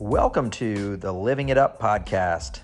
[0.00, 2.58] Welcome to the Living It Up podcast.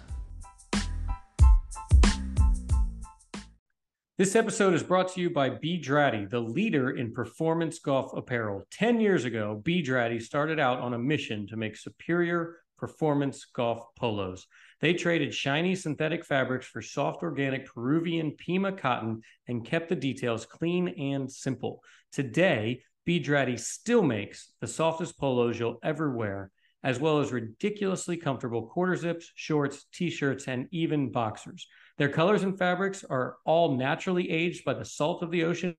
[4.18, 5.80] This episode is brought to you by B.
[5.80, 8.64] Draddy, the leader in performance golf apparel.
[8.72, 9.80] 10 years ago, B.
[9.80, 14.48] Draddy started out on a mission to make superior performance golf polos.
[14.80, 20.46] They traded shiny synthetic fabrics for soft organic Peruvian Pima cotton and kept the details
[20.46, 21.84] clean and simple.
[22.10, 23.20] Today, B.
[23.20, 26.50] Draddy still makes the softest polos you'll ever wear,
[26.82, 31.66] as well as ridiculously comfortable quarter zips, shorts, t shirts, and even boxers.
[31.98, 35.76] Their colors and fabrics are all naturally aged by the salt of the ocean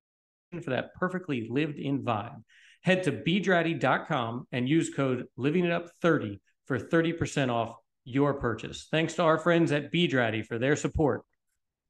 [0.64, 2.44] for that perfectly lived in vibe.
[2.84, 8.88] Head to bdraddy.com and use code livingitup30 for 30% off your purchase.
[8.90, 11.24] Thanks to our friends at Bdraddy for their support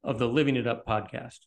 [0.04, 1.38] of the Living It Up podcast.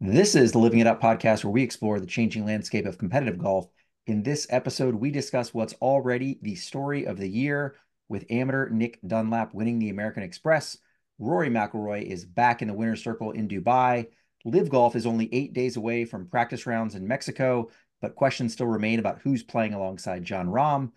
[0.00, 3.38] This is the Living It Up podcast where we explore the changing landscape of competitive
[3.38, 3.66] golf.
[4.06, 7.76] In this episode, we discuss what's already the story of the year
[8.10, 10.76] with amateur Nick Dunlap winning the American Express
[11.18, 14.08] Rory McIlroy is back in the winner's circle in Dubai.
[14.44, 17.70] Live Golf is only eight days away from practice rounds in Mexico,
[18.02, 20.92] but questions still remain about who's playing alongside Jon Rahm.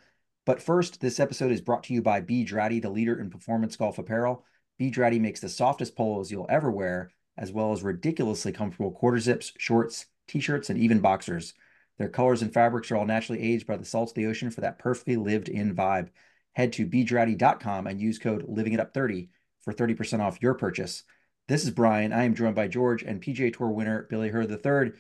[0.46, 2.44] But first, this episode is brought to you by B.
[2.44, 4.44] Draddy, the leader in performance golf apparel.
[4.78, 4.92] B.
[4.92, 9.54] Draddy makes the softest polos you'll ever wear, as well as ridiculously comfortable quarter zips,
[9.58, 11.54] shorts, t-shirts, and even boxers.
[11.98, 14.62] Their colors and fabrics are all naturally aged by the salts of the ocean for
[14.62, 16.10] that perfectly lived in vibe.
[16.54, 19.30] Head to bdraddy.com and use code LivingItUp30
[19.62, 21.04] for 30% off your purchase.
[21.48, 22.14] This is Brian.
[22.14, 24.92] I am joined by George and PGA Tour winner Billy Hurley III.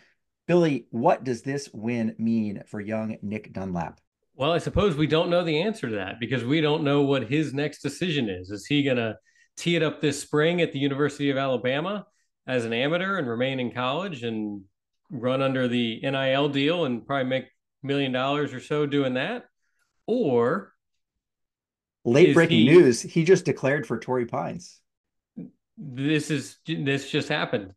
[0.48, 4.00] Billy, what does this win mean for young Nick Dunlap?
[4.34, 7.30] Well, I suppose we don't know the answer to that because we don't know what
[7.30, 8.50] his next decision is.
[8.50, 9.18] Is he going to
[9.58, 12.06] tee it up this spring at the University of Alabama
[12.46, 14.62] as an amateur and remain in college and
[15.10, 19.46] run under the NIL deal and probably make a million dollars or so doing that?
[20.06, 20.74] Or
[22.06, 24.80] Late breaking he, news: He just declared for Torrey Pines.
[25.78, 27.74] This is this just happened.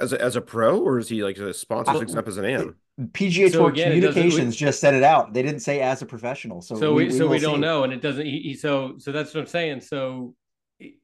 [0.00, 2.76] As a, as a pro, or is he like a sponsorship uh, as an AM?
[3.00, 5.32] PGA so Tour again, Communications we, just said it out.
[5.32, 7.60] They didn't say as a professional, so so we, we so we don't see.
[7.60, 8.26] know, and it doesn't.
[8.26, 9.82] He, so so that's what I'm saying.
[9.82, 10.34] So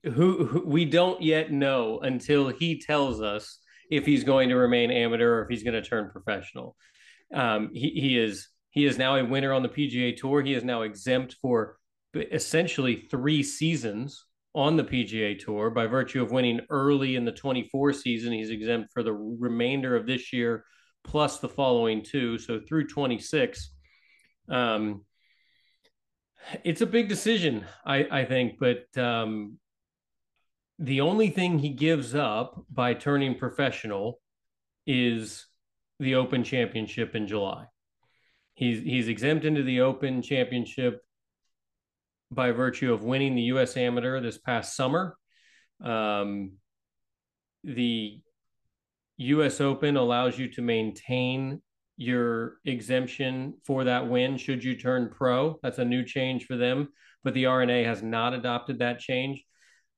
[0.04, 3.58] who, who we don't yet know until he tells us
[3.90, 6.76] if he's going to remain amateur or if he's going to turn professional.
[7.34, 10.42] Um, he, he is he is now a winner on the PGA Tour.
[10.42, 11.78] He is now exempt for
[12.14, 17.92] essentially three seasons on the PGA Tour by virtue of winning early in the 24
[17.94, 18.32] season.
[18.32, 20.64] He's exempt for the remainder of this year
[21.04, 22.38] plus the following two.
[22.38, 23.70] So through 26.
[24.48, 25.04] Um,
[26.64, 29.58] it's a big decision, I, I think, but um,
[30.78, 34.20] the only thing he gives up by turning professional
[34.86, 35.46] is
[35.98, 37.64] the Open Championship in July.
[38.54, 41.00] He's he's exempt into the Open Championship
[42.30, 43.76] by virtue of winning the U.S.
[43.76, 45.16] Amateur this past summer.
[45.82, 46.52] Um,
[47.64, 48.20] the
[49.18, 49.60] U.S.
[49.60, 51.62] Open allows you to maintain
[51.96, 55.58] your exemption for that win should you turn pro.
[55.62, 56.88] That's a new change for them,
[57.24, 59.42] but the R&A has not adopted that change.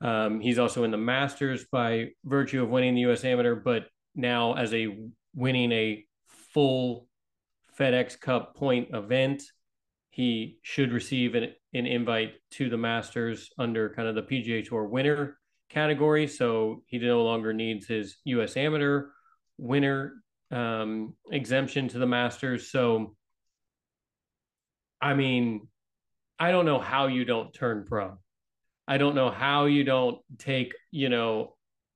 [0.01, 3.25] Um, he's also in the Masters by virtue of winning the U.S.
[3.25, 4.97] Amateur, but now as a
[5.35, 7.07] winning a full
[7.79, 9.43] FedEx Cup point event
[10.19, 14.85] he should receive an, an invite to the Masters under kind of the PGA Tour
[14.87, 15.39] winner
[15.69, 16.27] category.
[16.27, 18.57] So he no longer needs his U.S.
[18.57, 19.11] Amateur
[19.59, 20.15] winner
[20.51, 22.73] um, exemption to the Masters.
[22.73, 23.15] So,
[25.01, 25.69] I mean,
[26.37, 28.19] I don't know how you don't turn pro.
[28.89, 31.55] I don't know how you don't take, you know,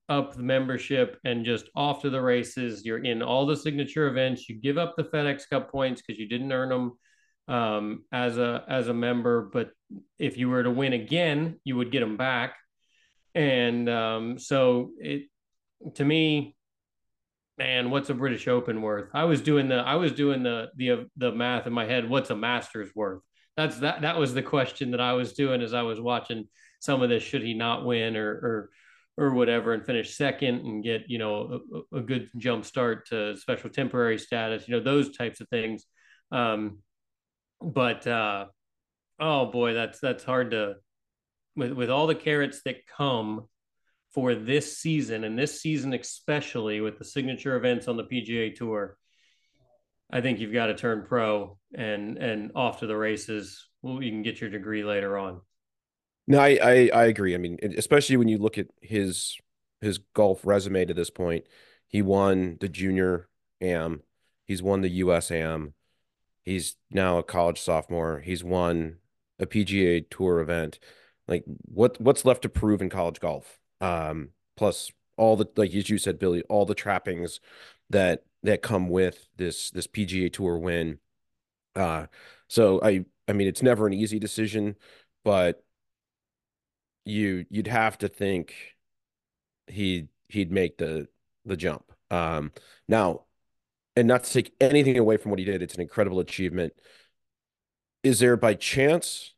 [0.09, 2.85] up the membership and just off to the races.
[2.85, 4.47] You're in all the signature events.
[4.47, 6.91] You give up the FedEx Cup points because you didn't earn them
[7.47, 9.49] um, as a as a member.
[9.51, 9.71] But
[10.19, 12.55] if you were to win again, you would get them back.
[13.33, 15.23] And um, so it
[15.95, 16.55] to me,
[17.57, 19.09] man, what's a British Open worth?
[19.13, 22.07] I was doing the I was doing the the the math in my head.
[22.07, 23.21] What's a Masters worth?
[23.57, 26.47] That's that that was the question that I was doing as I was watching
[26.83, 27.23] some of this.
[27.23, 28.69] Should he not win or or
[29.15, 31.61] or whatever and finish second and get you know
[31.93, 34.67] a, a good jump start to special temporary status?
[34.67, 35.85] You know those types of things.
[36.31, 36.79] Um,
[37.61, 38.45] but uh,
[39.19, 40.75] oh boy, that's that's hard to
[41.55, 43.47] with with all the carrots that come
[44.13, 48.97] for this season and this season especially with the signature events on the PGA Tour.
[50.11, 53.67] I think you've got to turn pro and and off to the races.
[53.81, 55.41] Well, you can get your degree later on.
[56.27, 57.35] No, I, I I agree.
[57.35, 59.37] I mean, especially when you look at his
[59.81, 61.45] his golf resume to this point,
[61.87, 63.27] he won the junior
[63.61, 64.03] am,
[64.45, 65.73] he's won the US am,
[66.45, 68.21] He's now a college sophomore.
[68.21, 68.97] He's won
[69.39, 70.79] a PGA Tour event,
[71.27, 73.59] like what what's left to prove in college golf?
[73.81, 77.39] Um, plus all the like as you said, Billy, all the trappings
[77.91, 80.99] that that come with this this PGA Tour win.
[81.75, 82.07] Uh,
[82.47, 84.75] so I I mean it's never an easy decision,
[85.23, 85.63] but
[87.05, 88.53] you you'd have to think
[89.67, 91.07] he he'd make the
[91.45, 91.91] the jump.
[92.09, 92.51] Um,
[92.87, 93.23] now,
[93.95, 96.73] and not to take anything away from what he did, it's an incredible achievement.
[98.03, 99.33] Is there by chance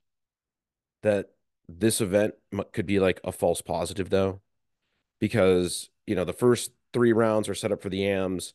[1.03, 1.29] that
[1.67, 2.35] this event
[2.73, 4.41] could be like a false positive though?
[5.19, 8.53] Because, you know, the first three rounds are set up for the AMs.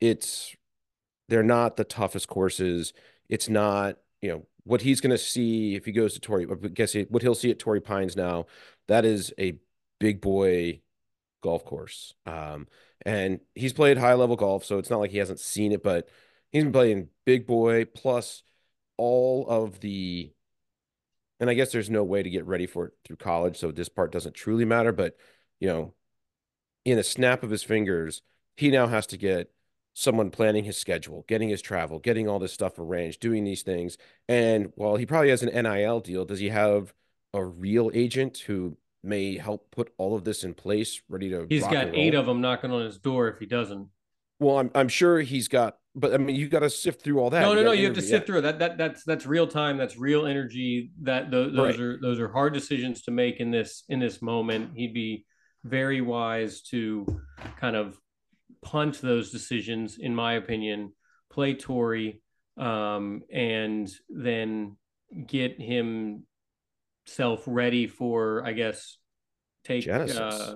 [0.00, 0.54] It's
[1.28, 2.92] they're not the toughest courses.
[3.28, 6.68] It's not, you know, what he's going to see if he goes to Torrey, I
[6.68, 8.46] guess what he'll see at Torrey Pines now,
[8.88, 9.58] that is a
[9.98, 10.80] big boy
[11.42, 12.14] golf course.
[12.26, 12.68] Um,
[13.04, 16.08] and he's played high level golf, so it's not like he hasn't seen it, but
[16.50, 18.42] he's been playing big boy plus
[18.96, 20.32] all of the
[21.40, 23.88] and I guess there's no way to get ready for it through college, so this
[23.88, 25.16] part doesn't truly matter, but
[25.58, 25.94] you know,
[26.84, 28.22] in a snap of his fingers,
[28.56, 29.51] he now has to get
[29.94, 33.98] someone planning his schedule, getting his travel, getting all this stuff arranged, doing these things.
[34.28, 36.94] And while he probably has an NIL deal, does he have
[37.34, 41.46] a real agent who may help put all of this in place, ready to.
[41.48, 43.88] He's got eight of them knocking on his door if he doesn't.
[44.38, 47.30] Well, I'm I'm sure he's got, but I mean, you got to sift through all
[47.30, 47.42] that.
[47.42, 47.72] No, no, you no.
[47.72, 48.26] You have to sift yeah.
[48.26, 48.58] through that.
[48.58, 49.76] That that's that's real time.
[49.76, 50.90] That's real energy.
[51.02, 51.80] That those, those right.
[51.80, 54.72] are those are hard decisions to make in this in this moment.
[54.74, 55.26] He'd be
[55.64, 57.06] very wise to
[57.60, 57.96] kind of
[58.62, 60.92] punt those decisions, in my opinion.
[61.30, 62.20] Play Torrey,
[62.58, 64.76] um, and then
[65.26, 66.24] get him
[67.06, 68.98] self ready for, I guess,
[69.64, 70.54] take uh,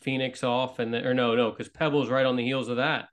[0.00, 3.08] Phoenix off and then, or no, no, because Pebble's right on the heels of that.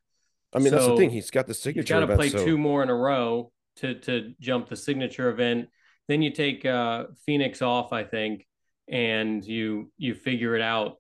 [0.53, 1.09] I mean, so that's the thing.
[1.09, 1.99] He's got the signature.
[1.99, 2.43] Got to play so...
[2.43, 5.69] two more in a row to to jump the signature event.
[6.07, 8.45] Then you take uh, Phoenix off, I think,
[8.87, 10.97] and you you figure it out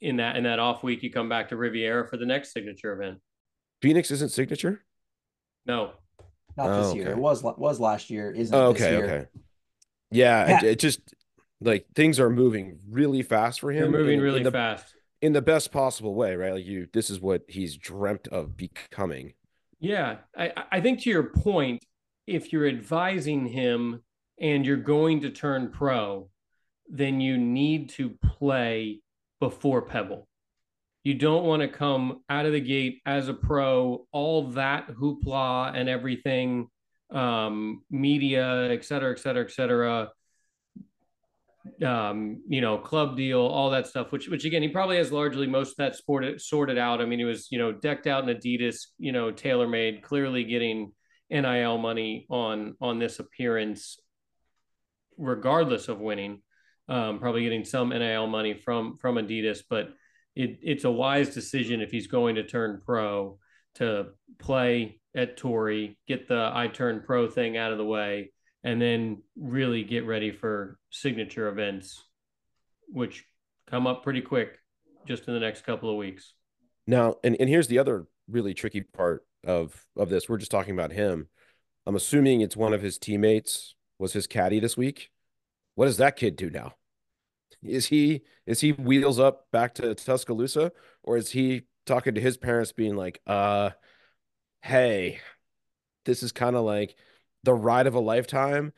[0.00, 1.02] in that in that off week.
[1.02, 3.18] You come back to Riviera for the next signature event.
[3.82, 4.84] Phoenix isn't signature.
[5.66, 5.92] No,
[6.56, 7.10] not oh, this year.
[7.10, 8.30] It was was last year.
[8.30, 8.96] Isn't oh, okay?
[8.96, 9.26] Okay.
[10.10, 10.58] Yeah, yeah.
[10.58, 11.00] It, it, just
[11.60, 13.90] like things are moving really fast for him.
[13.90, 16.54] They're moving in, really in the, fast in the best possible way, right?
[16.54, 19.34] Like you, this is what he's dreamt of becoming.
[19.80, 21.84] Yeah, I, I think to your point,
[22.26, 24.02] if you're advising him
[24.38, 26.28] and you're going to turn pro,
[26.88, 29.00] then you need to play
[29.40, 30.28] before Pebble.
[31.04, 35.72] You don't want to come out of the gate as a pro, all that hoopla
[35.74, 36.68] and everything
[37.10, 40.10] um, media, et cetera, et cetera, et cetera.
[41.84, 44.10] Um, you know, club deal, all that stuff.
[44.10, 47.00] Which, which again, he probably has largely most of that sport sorted out.
[47.00, 50.44] I mean, he was, you know, decked out in Adidas, you know, tailor made, clearly
[50.44, 50.92] getting
[51.30, 53.98] NIL money on on this appearance,
[55.18, 56.42] regardless of winning.
[56.88, 59.88] Um, probably getting some NIL money from from Adidas, but
[60.36, 63.38] it, it's a wise decision if he's going to turn pro
[63.76, 68.80] to play at Torrey, get the I Turn Pro thing out of the way, and
[68.80, 72.04] then really get ready for signature events,
[72.88, 73.24] which
[73.66, 74.58] come up pretty quick
[75.06, 76.34] just in the next couple of weeks.
[76.86, 80.28] Now, and, and here's the other really tricky part of of this.
[80.28, 81.28] We're just talking about him.
[81.86, 85.10] I'm assuming it's one of his teammates was his caddy this week.
[85.76, 86.74] What does that kid do now?
[87.62, 90.72] Is he is he wheels up back to Tuscaloosa
[91.04, 93.70] or is he talking to his parents being like, uh,
[94.62, 95.20] hey,
[96.04, 96.96] this is kind of like
[97.44, 98.72] the ride of a lifetime.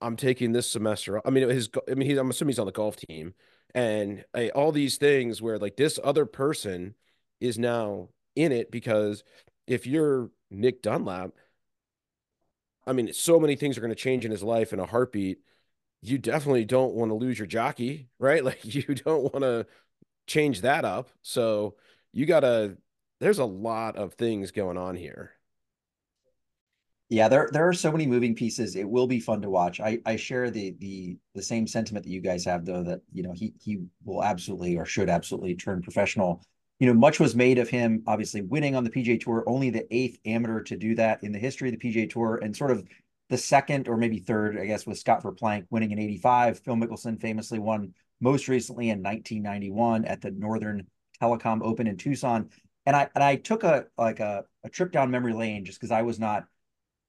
[0.00, 1.20] I'm taking this semester.
[1.26, 1.70] I mean, his.
[1.90, 2.18] I mean, he's.
[2.18, 3.34] I'm assuming he's on the golf team,
[3.74, 6.94] and uh, all these things where like this other person
[7.40, 9.24] is now in it because
[9.66, 11.32] if you're Nick Dunlap,
[12.86, 15.38] I mean, so many things are going to change in his life in a heartbeat.
[16.00, 18.44] You definitely don't want to lose your jockey, right?
[18.48, 19.66] Like you don't want to
[20.26, 21.10] change that up.
[21.22, 21.76] So
[22.12, 22.76] you got to
[23.20, 25.32] there's a lot of things going on here.
[27.10, 28.76] Yeah, there there are so many moving pieces.
[28.76, 29.80] It will be fun to watch.
[29.80, 33.22] I I share the the the same sentiment that you guys have though that you
[33.22, 36.42] know he he will absolutely or should absolutely turn professional.
[36.80, 39.86] You know, much was made of him obviously winning on the PGA Tour, only the
[39.94, 42.84] eighth amateur to do that in the history of the PGA Tour and sort of
[43.28, 46.60] the second or maybe third, I guess, with Scott Verplank winning in 85.
[46.60, 50.86] Phil Mickelson famously won most recently in 1991 at the Northern
[51.20, 52.48] Telecom Open in Tucson
[52.88, 55.90] and I and I took a like a, a trip down memory lane just because
[55.90, 56.46] I was not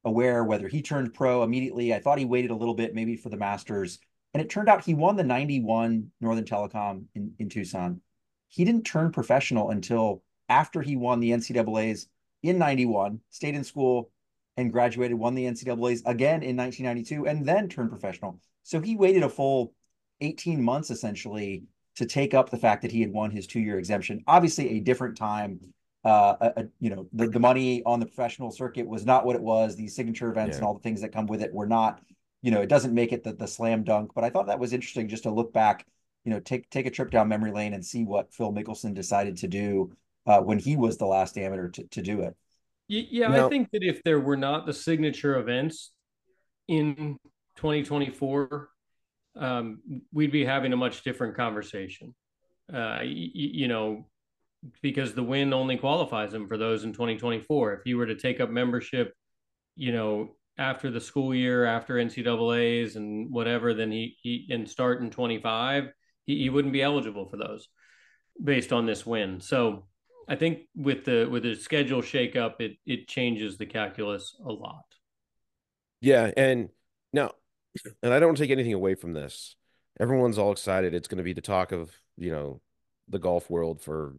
[0.04, 1.94] aware whether he turned pro immediately.
[1.94, 3.98] I thought he waited a little bit maybe for the Masters,
[4.34, 8.02] and it turned out he won the '91 Northern Telecom in in Tucson.
[8.50, 12.10] He didn't turn professional until after he won the NCAA's
[12.44, 14.12] in '91, stayed in school,
[14.60, 18.40] and graduated, won the NCAA's again in 1992, and then turned professional.
[18.64, 19.74] So he waited a full
[20.22, 21.64] 18 months essentially
[21.96, 24.24] to take up the fact that he had won his two year exemption.
[24.28, 25.60] Obviously, a different time.
[26.06, 29.36] Uh, a, a, you know, the, the money on the professional circuit was not what
[29.36, 29.76] it was.
[29.76, 30.60] The signature events yeah.
[30.60, 32.00] and all the things that come with it were not,
[32.42, 34.12] you know, it doesn't make it the, the slam dunk.
[34.16, 35.86] But I thought that was interesting just to look back,
[36.24, 39.36] you know, take take a trip down memory lane and see what Phil Mickelson decided
[39.38, 39.92] to do
[40.26, 42.36] uh, when he was the last amateur to, to do it.
[42.90, 45.92] Yeah, now, I think that if there were not the signature events
[46.68, 47.18] in
[47.56, 48.70] 2024,
[49.36, 49.80] um,
[50.12, 52.16] we'd be having a much different conversation.
[52.72, 54.08] Uh, y- you know,
[54.82, 57.74] because the win only qualifies him for those in 2024.
[57.74, 59.14] If he were to take up membership,
[59.76, 65.02] you know, after the school year, after NCAA's and whatever, then he, he and start
[65.02, 65.86] in 25,
[66.26, 67.68] he, he wouldn't be eligible for those
[68.44, 69.42] based on this win.
[69.42, 69.86] So
[70.30, 74.86] I think with the with the schedule shakeup, it it changes the calculus a lot.
[76.02, 76.70] Yeah, and
[77.12, 77.32] now
[78.04, 79.56] and I don't take anything away from this.
[80.00, 80.94] Everyone's all excited.
[80.94, 82.62] It's going to be the talk of, you know,
[83.08, 84.16] the golf world for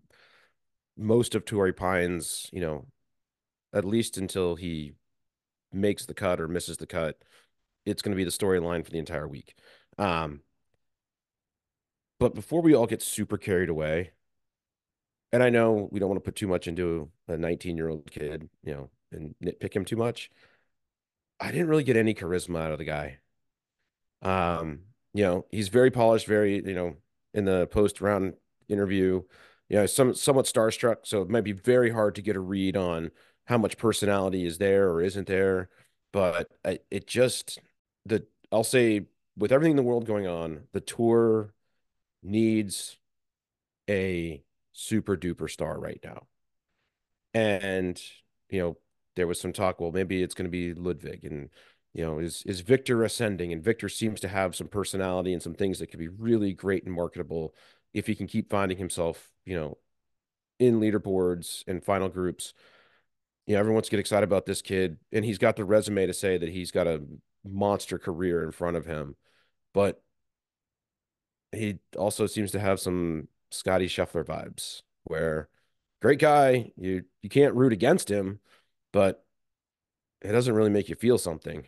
[0.98, 2.86] most of Torrey Pines, you know,
[3.72, 4.94] at least until he
[5.72, 7.22] makes the cut or misses the cut.
[7.86, 9.54] It's going to be the storyline for the entire week.
[9.96, 10.40] Um,
[12.18, 14.10] but before we all get super carried away,
[15.32, 18.10] and I know we don't want to put too much into a 19 year old
[18.10, 20.30] kid, you know, and nitpick him too much.
[21.38, 23.18] I didn't really get any charisma out of the guy.
[24.22, 24.80] Um,
[25.14, 26.96] you know, he's very polished, very, you know,
[27.32, 28.34] in the post round
[28.68, 29.22] interview,
[29.68, 30.98] you know, some somewhat starstruck.
[31.04, 33.10] So it might be very hard to get a read on
[33.46, 35.70] how much personality is there or isn't there.
[36.12, 37.58] But I, it just
[38.04, 39.06] the I'll say
[39.36, 41.54] with everything in the world going on, the tour
[42.22, 42.98] needs
[43.88, 44.42] a
[44.72, 46.26] super duper star right now.
[47.34, 48.00] And
[48.48, 48.76] you know,
[49.16, 51.50] there was some talk, well, maybe it's going to be Ludvig and
[51.92, 53.52] you know, is is Viktor ascending?
[53.52, 56.84] And Viktor seems to have some personality and some things that could be really great
[56.84, 57.54] and marketable
[57.92, 59.78] if he can keep finding himself, you know,
[60.58, 62.54] in leaderboards and final groups.
[63.46, 66.06] You know, everyone wants to get excited about this kid, and he's got the resume
[66.06, 67.02] to say that he's got a
[67.44, 69.16] monster career in front of him.
[69.74, 70.00] But
[71.50, 75.48] he also seems to have some Scotty Scheffler vibes, where
[76.00, 78.40] great guy, you you can't root against him,
[78.92, 79.24] but
[80.20, 81.66] it doesn't really make you feel something.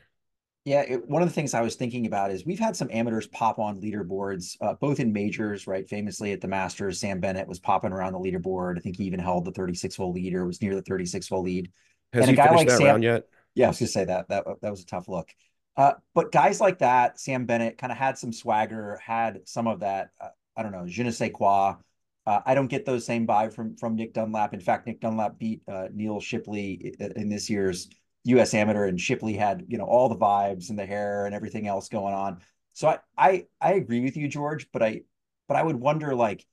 [0.65, 3.27] Yeah, it, one of the things I was thinking about is we've had some amateurs
[3.27, 5.89] pop on leaderboards, uh, both in majors, right?
[5.89, 8.79] Famously at the Masters, Sam Bennett was popping around the leaderboard.
[8.79, 11.43] I think he even held the 36 hole lead or was near the 36 hole
[11.43, 11.73] lead.
[12.13, 13.27] Has and he a guy like that Sam, round yet?
[13.55, 15.35] Yeah, I was gonna say that that that was a tough look.
[15.77, 19.81] Uh, but guys like that, Sam Bennett kind of had some swagger, had some of
[19.81, 20.11] that.
[20.21, 21.77] Uh, I don't know, je ne sais quoi.
[22.25, 24.55] Uh, I don't get those same vibe from from Nick Dunlap.
[24.55, 27.89] In fact, Nick Dunlap beat uh, Neal Shipley in this year's
[28.25, 28.55] U.S.
[28.55, 31.89] Amateur, and Shipley had you know all the vibes and the hair and everything else
[31.89, 32.39] going on.
[32.75, 35.03] So I I I agree with you, George, but I
[35.49, 36.47] but I would wonder like,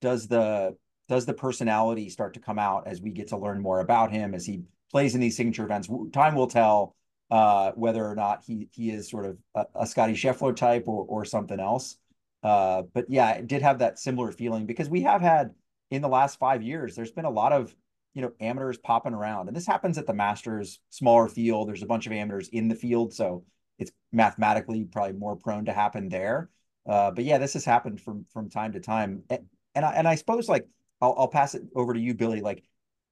[0.00, 0.76] does the
[1.08, 4.34] does the personality start to come out as we get to learn more about him
[4.34, 5.88] as he plays in these signature events?
[6.12, 6.94] Time will tell
[7.30, 11.04] uh, whether or not he he is sort of a, a Scotty Scheffler type or
[11.08, 11.96] or something else.
[12.42, 15.54] Uh, but yeah, it did have that similar feeling because we have had
[15.90, 17.74] in the last five years, there's been a lot of
[18.16, 19.46] you know, amateurs popping around.
[19.46, 21.68] And this happens at the Masters, smaller field.
[21.68, 23.44] There's a bunch of amateurs in the field, so
[23.78, 26.48] it's mathematically probably more prone to happen there.
[26.88, 29.22] Uh, but yeah, this has happened from from time to time.
[29.28, 30.66] And, and I and I suppose like
[31.02, 32.40] I'll I'll pass it over to you, Billy.
[32.40, 32.64] Like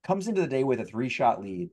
[0.05, 1.69] comes into the day with a three shot lead.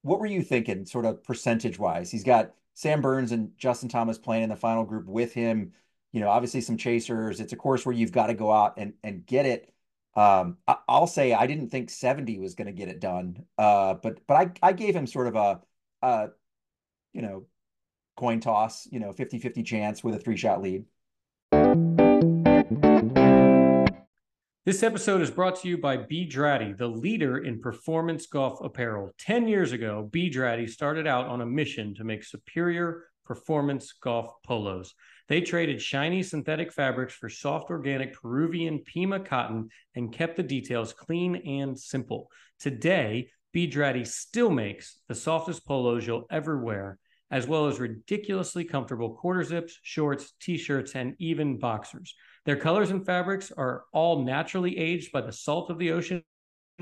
[0.00, 2.10] What were you thinking, sort of percentage wise?
[2.10, 5.72] He's got Sam Burns and Justin Thomas playing in the final group with him.
[6.16, 7.40] You know, obviously some chasers.
[7.40, 9.70] It's a course where you've got to go out and and get it.
[10.14, 13.44] Um, I, will say I didn't think 70 was going to get it done.
[13.58, 15.60] Uh, but but I I gave him sort of a,
[16.00, 16.28] a
[17.12, 17.44] you know,
[18.16, 20.86] coin toss, you know, 50-50 chance with a three-shot lead.
[24.64, 26.26] This episode is brought to you by B.
[26.26, 29.10] Draddy, the leader in performance golf apparel.
[29.18, 30.30] 10 years ago, B.
[30.30, 34.94] Draddy started out on a mission to make superior performance golf polos.
[35.28, 40.92] They traded shiny synthetic fabrics for soft organic Peruvian Pima cotton and kept the details
[40.92, 42.30] clean and simple.
[42.60, 43.66] Today, B.
[43.66, 46.98] Draddy still makes the softest polos you'll ever wear,
[47.30, 52.14] as well as ridiculously comfortable quarter zips, shorts, t shirts, and even boxers.
[52.44, 56.22] Their colors and fabrics are all naturally aged by the salt of the ocean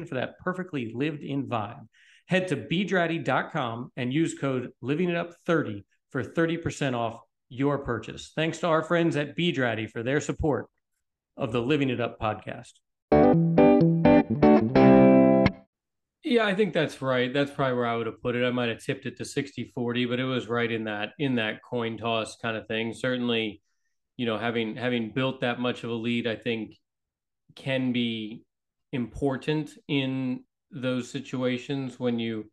[0.06, 1.86] for that perfectly lived in vibe.
[2.26, 8.32] Head to bdraddy.com and use code LivingItUp30 for 30% off your purchase.
[8.34, 9.52] Thanks to our friends at B.
[9.52, 10.66] Draddy for their support
[11.36, 12.72] of the Living It Up podcast.
[16.26, 17.32] Yeah, I think that's right.
[17.32, 18.44] That's probably where I would have put it.
[18.44, 21.62] I might have tipped it to 60-40, but it was right in that in that
[21.62, 22.94] coin toss kind of thing.
[22.94, 23.60] Certainly,
[24.16, 26.76] you know, having having built that much of a lead, I think
[27.54, 28.42] can be
[28.92, 32.50] important in those situations when you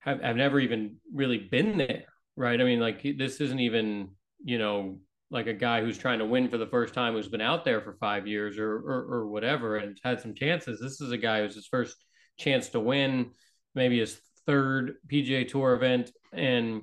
[0.00, 2.06] have have never even really been there,
[2.36, 2.60] right?
[2.60, 4.10] I mean, like this isn't even,
[4.44, 4.98] you know,
[5.30, 7.80] like a guy who's trying to win for the first time who's been out there
[7.80, 10.80] for five years or or, or whatever and had some chances.
[10.80, 11.96] This is a guy who's his first
[12.38, 13.32] chance to win,
[13.74, 16.82] maybe his third PGA Tour event, and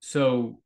[0.00, 0.60] so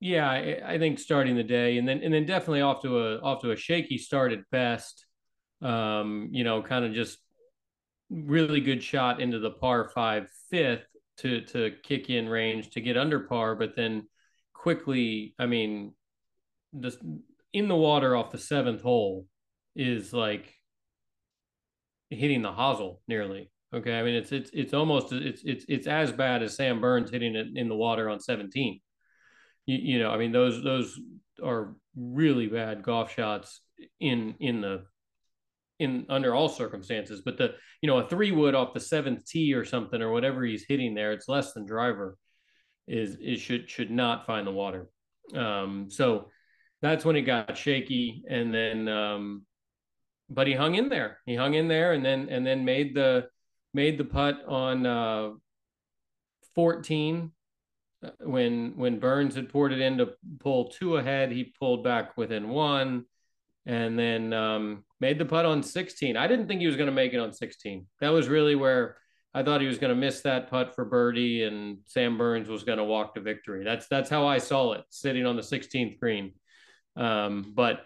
[0.00, 3.18] yeah, I, I, think starting the day and then and then definitely off to a
[3.18, 5.04] off to a shaky start at best.
[5.60, 7.18] Um, you know, kind of just
[8.08, 10.86] really good shot into the par five fifth
[11.20, 14.08] to to kick in range to get under par, but then
[14.54, 15.94] quickly, I mean,
[16.78, 16.98] just
[17.52, 19.26] in the water off the seventh hole
[19.74, 20.54] is like
[22.10, 23.50] hitting the hosel nearly.
[23.72, 27.10] Okay, I mean it's it's it's almost it's it's it's as bad as Sam Burns
[27.10, 28.80] hitting it in the water on 17.
[29.66, 30.98] You, you know, I mean those those
[31.42, 33.60] are really bad golf shots
[34.00, 34.84] in in the
[35.80, 37.22] in under all circumstances.
[37.24, 40.44] But the you know a three wood off the seventh tee or something or whatever
[40.44, 42.16] he's hitting there, it's less than driver
[42.86, 44.88] is is should should not find the water.
[45.34, 46.28] Um, so
[46.82, 49.46] that's when it got shaky, and then um,
[50.28, 51.18] but he hung in there.
[51.26, 53.28] He hung in there, and then and then made the
[53.74, 55.30] made the putt on uh,
[56.54, 57.30] 14
[58.04, 61.32] uh, when when Burns had poured it in to pull two ahead.
[61.32, 63.04] He pulled back within one,
[63.66, 66.16] and then um, made the putt on 16.
[66.16, 67.86] I didn't think he was going to make it on 16.
[68.00, 68.96] That was really where
[69.32, 72.64] I thought he was going to miss that putt for birdie, and Sam Burns was
[72.64, 73.64] going to walk to victory.
[73.64, 76.32] That's that's how I saw it, sitting on the 16th green.
[76.96, 77.82] Um, but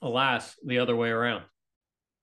[0.00, 1.44] alas, the other way around.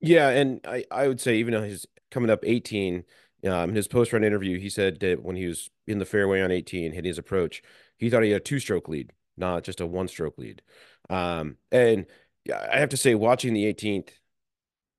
[0.02, 3.04] Yeah, and I, I would say even though he's coming up 18,
[3.48, 6.42] um, in his post run interview, he said that when he was in the fairway
[6.42, 7.62] on 18, hitting his approach,
[7.98, 10.62] he thought he had a two stroke lead, not just a one stroke lead.
[11.10, 12.06] Um, and
[12.54, 14.10] I have to say, watching the 18th,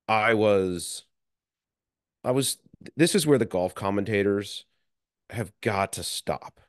[0.07, 1.05] I was,
[2.23, 2.57] I was,
[2.95, 4.65] this is where the golf commentators
[5.29, 6.59] have got to stop.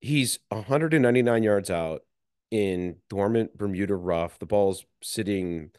[0.00, 2.02] He's 199 yards out
[2.50, 4.38] in dormant Bermuda rough.
[4.38, 5.70] The ball's sitting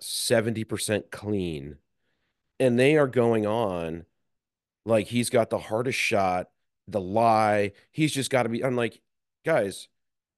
[0.00, 1.76] 70% clean.
[2.58, 4.06] And they are going on
[4.84, 6.50] like he's got the hardest shot,
[6.88, 7.72] the lie.
[7.90, 8.64] He's just got to be.
[8.64, 9.00] I'm like,
[9.44, 9.88] guys,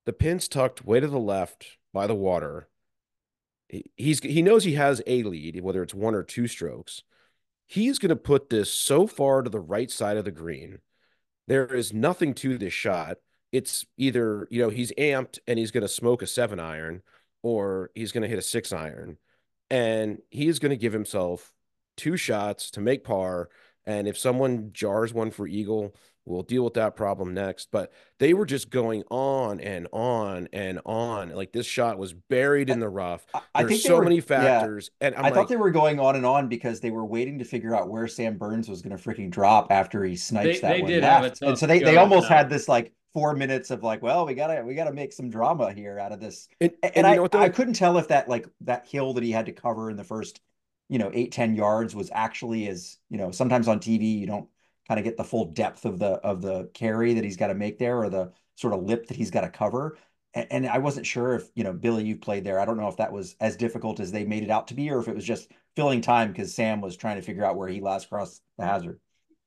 [0.06, 2.68] the pin's tucked way to the left by the water.
[3.96, 7.02] He's he knows he has a lead, whether it's one or two strokes.
[7.66, 10.78] He's going to put this so far to the right side of the green.
[11.48, 13.18] There is nothing to this shot
[13.54, 17.02] it's either you know he's amped and he's going to smoke a seven iron
[17.40, 19.16] or he's going to hit a six iron
[19.70, 21.52] and he is going to give himself
[21.96, 23.48] two shots to make par
[23.86, 25.94] and if someone jars one for eagle
[26.26, 30.80] we'll deal with that problem next but they were just going on and on and
[30.84, 34.90] on like this shot was buried in the rough I, there's so were, many factors
[35.00, 37.04] yeah, and I'm i like, thought they were going on and on because they were
[37.04, 40.60] waiting to figure out where sam burns was going to freaking drop after he snipes
[40.60, 41.42] they, that they one left.
[41.42, 42.36] and so they, they almost now.
[42.36, 45.72] had this like four minutes of like, well, we gotta we gotta make some drama
[45.72, 46.48] here out of this.
[46.60, 49.46] And, and, and I, I couldn't tell if that like that hill that he had
[49.46, 50.40] to cover in the first,
[50.88, 54.48] you know, eight, 10 yards was actually as, you know, sometimes on TV you don't
[54.88, 57.54] kind of get the full depth of the of the carry that he's got to
[57.54, 59.96] make there or the sort of lip that he's got to cover.
[60.34, 62.58] And, I wasn't sure if, you know, Billy, you played there.
[62.58, 64.90] I don't know if that was as difficult as they made it out to be,
[64.90, 67.68] or if it was just filling time because Sam was trying to figure out where
[67.68, 68.98] he last crossed the hazard.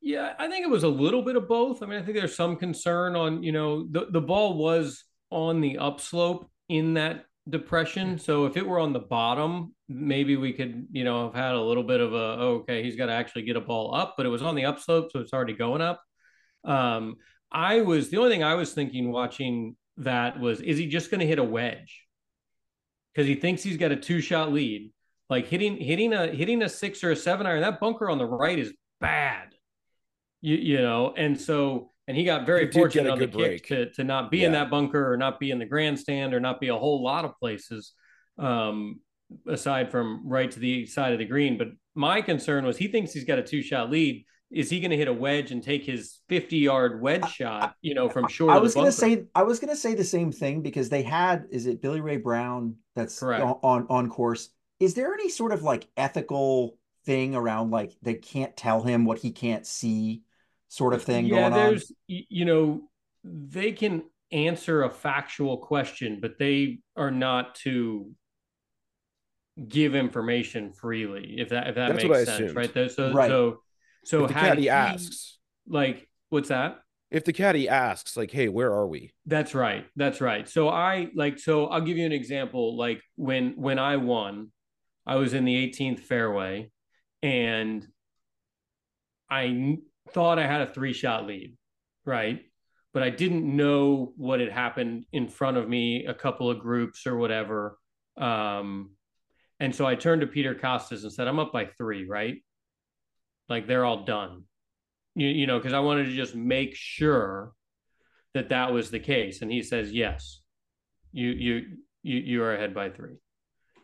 [0.01, 1.83] Yeah, I think it was a little bit of both.
[1.83, 5.59] I mean, I think there's some concern on, you know, the, the ball was on
[5.59, 8.17] the upslope in that depression.
[8.17, 11.61] So if it were on the bottom, maybe we could, you know, have had a
[11.61, 14.25] little bit of a, oh, okay, he's got to actually get a ball up, but
[14.25, 16.01] it was on the upslope, so it's already going up.
[16.63, 17.17] Um,
[17.51, 21.21] I was the only thing I was thinking watching that was, is he just going
[21.21, 22.03] to hit a wedge?
[23.13, 24.91] Because he thinks he's got a two shot lead.
[25.29, 28.25] Like hitting hitting a hitting a six or a seven iron, that bunker on the
[28.25, 29.47] right is bad
[30.41, 33.63] you, you know, and so and he got very fortunate on the break.
[33.63, 34.47] kick to to not be yeah.
[34.47, 37.25] in that bunker or not be in the grandstand or not be a whole lot
[37.25, 37.93] of places
[38.37, 38.99] um,
[39.47, 41.57] aside from right to the side of the green.
[41.57, 44.25] But my concern was he thinks he's got a two shot lead.
[44.49, 47.93] Is he going to hit a wedge and take his 50 yard wedge shot, you
[47.93, 48.53] know, from short?
[48.53, 51.03] I was going to say, I was going to say the same thing because they
[51.03, 54.47] had, is it Billy Ray Brown that's on, on, on course?
[54.79, 59.17] Is there any sort of like ethical thing around like they can't tell him what
[59.17, 60.21] he can't see
[60.69, 61.95] sort of thing yeah, there's, on?
[62.29, 62.81] You know,
[63.23, 68.11] they can answer a factual question, but they are not to
[69.67, 71.35] give information freely.
[71.39, 72.55] If that if that That's makes sense, assumed.
[72.55, 72.91] right?
[72.91, 73.27] So Right.
[73.29, 73.61] so
[74.05, 76.79] so if the had caddy he- asks, like what's that?
[77.09, 79.85] if the caddy asks, like, "Hey, where are we?" That's right.
[79.95, 80.47] That's right.
[80.47, 82.75] So I like so I'll give you an example.
[82.77, 84.51] Like when when I won,
[85.05, 86.69] I was in the 18th fairway
[87.23, 87.87] and
[89.29, 89.81] I kn-
[90.13, 91.55] thought I had a three shot lead,
[92.05, 92.41] right?
[92.93, 97.05] But I didn't know what had happened in front of me, a couple of groups
[97.05, 97.77] or whatever.
[98.17, 98.91] Um,
[99.59, 102.37] and so I turned to Peter Costas and said, I'm up by three, right?
[103.49, 104.43] Like they're all done.
[105.15, 107.53] You, you know, because I wanted to just make sure
[108.33, 109.41] that that was the case.
[109.41, 110.41] And he says, yes,
[111.11, 111.61] you, you,
[112.03, 113.15] you, you are ahead by three.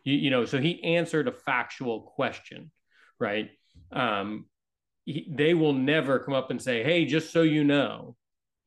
[0.03, 2.71] You, you know, so he answered a factual question,
[3.19, 3.49] right?
[3.91, 4.45] Um,
[5.05, 8.15] he, they will never come up and say, hey, just so you know,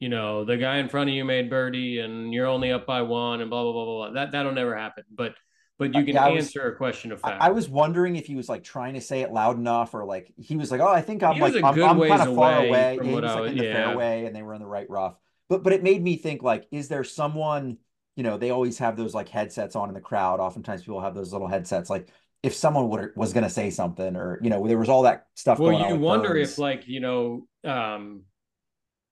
[0.00, 3.02] you know, the guy in front of you made birdie and you're only up by
[3.02, 4.10] one and blah, blah, blah, blah, blah.
[4.12, 5.04] That, that'll never happen.
[5.10, 5.34] But,
[5.78, 7.42] but you can I was- answer a question of fact.
[7.42, 10.04] I, I was wondering if he was like trying to say it loud enough, or
[10.06, 12.68] like he was like, "Oh, I think I'm like I'm, I'm kind of far away
[12.68, 13.72] away." Yeah, he was like was- in the yeah.
[13.72, 15.16] fairway, and they were in the right rough.
[15.50, 17.76] But but it made me think like, is there someone?
[18.16, 20.40] You know, they always have those like headsets on in the crowd.
[20.40, 21.90] Oftentimes, people have those little headsets.
[21.90, 22.08] Like,
[22.42, 25.26] if someone would was going to say something, or you know, there was all that
[25.34, 25.58] stuff.
[25.58, 26.52] well going on you with wonder Burns.
[26.52, 28.22] if like you know um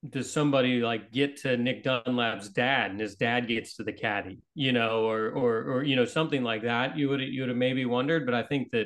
[0.09, 4.39] does somebody like get to nick dunlap's dad and his dad gets to the caddy
[4.55, 7.57] you know or or or you know something like that you would you would have
[7.57, 8.85] maybe wondered but i think that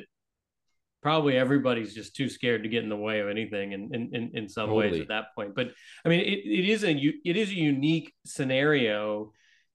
[1.03, 4.31] probably everybody's just too scared to get in the way of anything in in, in,
[4.33, 5.67] in some ways at that point but
[6.05, 9.33] i mean it, it is a u- it is a unique scenario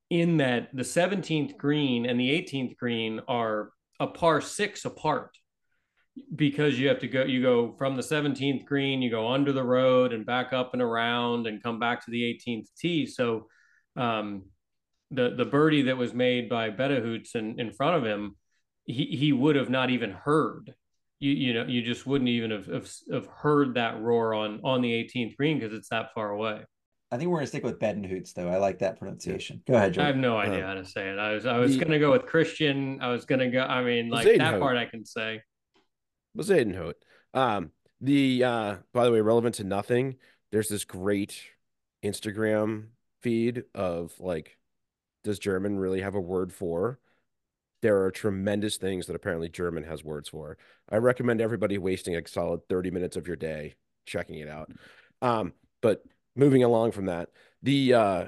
[0.08, 3.70] in that the 17th green and the 18th green are
[4.04, 5.30] a par six apart
[6.36, 9.64] because you have to go you go from the 17th green you go under the
[9.64, 13.06] road and back up and around and come back to the 18th tee.
[13.06, 13.48] So
[13.96, 14.44] um
[15.10, 18.36] the the birdie that was made by Betahoots in, in front of him
[18.84, 20.74] he he would have not even heard.
[21.18, 24.82] You you know you just wouldn't even have have, have heard that roar on on
[24.82, 26.64] the 18th green because it's that far away
[27.14, 28.48] I think we're going to stick with Bedenhoots, though.
[28.48, 29.62] I like that pronunciation.
[29.68, 31.78] Go ahead, I have no idea Um, how to say it I was I was
[31.78, 34.38] the- gonna go with Christian I was gonna go I mean like Zadenhout.
[34.38, 35.40] that part I can say
[36.34, 36.94] was Aidenhout.
[37.32, 40.16] Um, the uh, by the way, relevant to nothing.
[40.50, 41.40] There's this great
[42.04, 42.88] Instagram
[43.22, 44.58] feed of like,
[45.22, 46.98] does German really have a word for?
[47.80, 50.58] There are tremendous things that apparently German has words for.
[50.90, 54.72] I recommend everybody wasting a solid 30 minutes of your day checking it out.
[55.22, 56.02] Um, but
[56.36, 57.30] moving along from that,
[57.62, 58.24] the uh,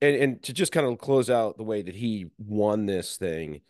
[0.00, 3.60] and and to just kind of close out the way that he won this thing,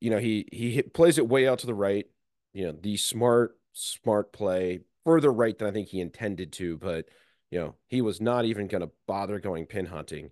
[0.00, 2.06] you know, he he hit, plays it way out to the right
[2.52, 7.06] you know, the smart, smart play further right than I think he intended to, but
[7.50, 10.30] you know, he was not even going to bother going pin hunting.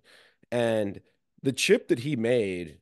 [0.51, 1.01] And
[1.41, 2.77] the chip that he made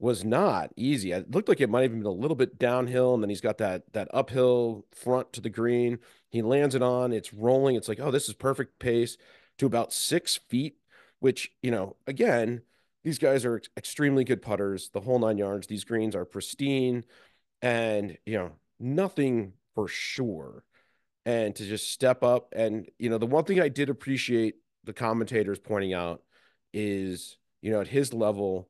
[0.00, 1.12] was not easy.
[1.12, 3.58] It looked like it might have been a little bit downhill, and then he's got
[3.58, 5.98] that that uphill front to the green.
[6.30, 7.76] He lands it on, it's rolling.
[7.76, 9.16] It's like, oh, this is perfect pace
[9.58, 10.76] to about six feet,
[11.20, 12.62] which, you know, again,
[13.04, 15.66] these guys are ex- extremely good putters, the whole nine yards.
[15.66, 17.04] These greens are pristine
[17.62, 20.64] and you know nothing for sure
[21.26, 24.92] and to just step up and you know the one thing i did appreciate the
[24.92, 26.22] commentators pointing out
[26.72, 28.68] is you know at his level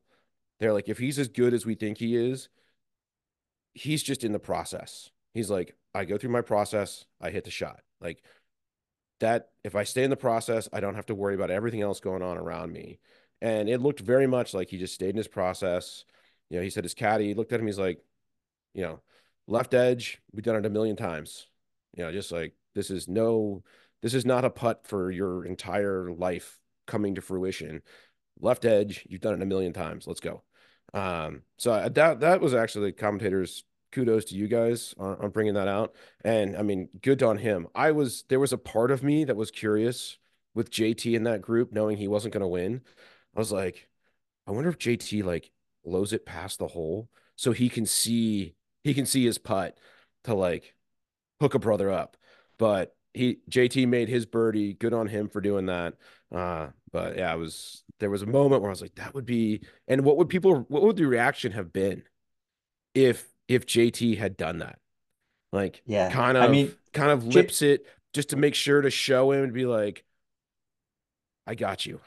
[0.60, 2.48] they're like if he's as good as we think he is
[3.74, 7.50] he's just in the process he's like i go through my process i hit the
[7.50, 8.22] shot like
[9.20, 12.00] that if i stay in the process i don't have to worry about everything else
[12.00, 12.98] going on around me
[13.40, 16.04] and it looked very much like he just stayed in his process
[16.48, 18.02] you know he said his caddy looked at him he's like
[18.74, 19.00] you know,
[19.46, 21.46] left edge, we've done it a million times.
[21.96, 23.62] You know, just like this is no,
[24.02, 27.82] this is not a putt for your entire life coming to fruition.
[28.40, 30.06] Left edge, you've done it a million times.
[30.06, 30.42] Let's go.
[30.92, 33.64] Um, so that that was actually the commentators.
[33.92, 37.66] Kudos to you guys on, on bringing that out, and I mean, good on him.
[37.74, 40.16] I was there was a part of me that was curious
[40.54, 42.82] with JT in that group, knowing he wasn't going to win.
[43.34, 43.88] I was like,
[44.46, 45.50] I wonder if JT like
[45.84, 49.78] blows it past the hole so he can see he can see his putt
[50.24, 50.74] to like
[51.40, 52.16] hook a brother up.
[52.58, 54.74] But he JT made his birdie.
[54.74, 55.94] Good on him for doing that.
[56.32, 59.26] Uh, but yeah, it was there was a moment where I was like, that would
[59.26, 62.04] be and what would people what would the reaction have been
[62.94, 64.78] if if JT had done that?
[65.52, 68.82] Like Yeah, kind of, I mean, kind of J- lips it just to make sure
[68.82, 70.04] to show him and be like,
[71.46, 72.00] I got you.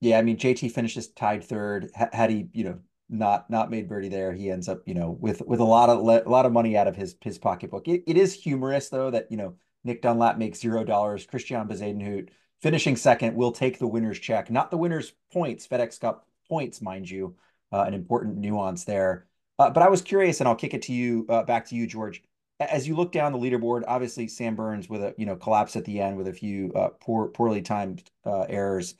[0.00, 1.90] Yeah, I mean JT finishes tied third.
[1.98, 5.10] H- Had he, you know, not not made birdie there, he ends up, you know,
[5.10, 7.88] with with a lot of le- a lot of money out of his his pocketbook.
[7.88, 11.26] It, it is humorous though that you know Nick Dunlap makes zero dollars.
[11.26, 12.28] Christian Bezuidenhout
[12.64, 15.68] finishing second will take the winner's check, not the winner's points.
[15.68, 17.36] FedEx Cup points, mind you,
[17.70, 19.26] uh, an important nuance there.
[19.58, 21.86] Uh, but I was curious, and I'll kick it to you uh, back to you,
[21.86, 22.22] George.
[22.58, 25.84] As you look down the leaderboard, obviously Sam Burns with a you know collapse at
[25.84, 28.94] the end with a few uh, poor poorly timed uh, errors.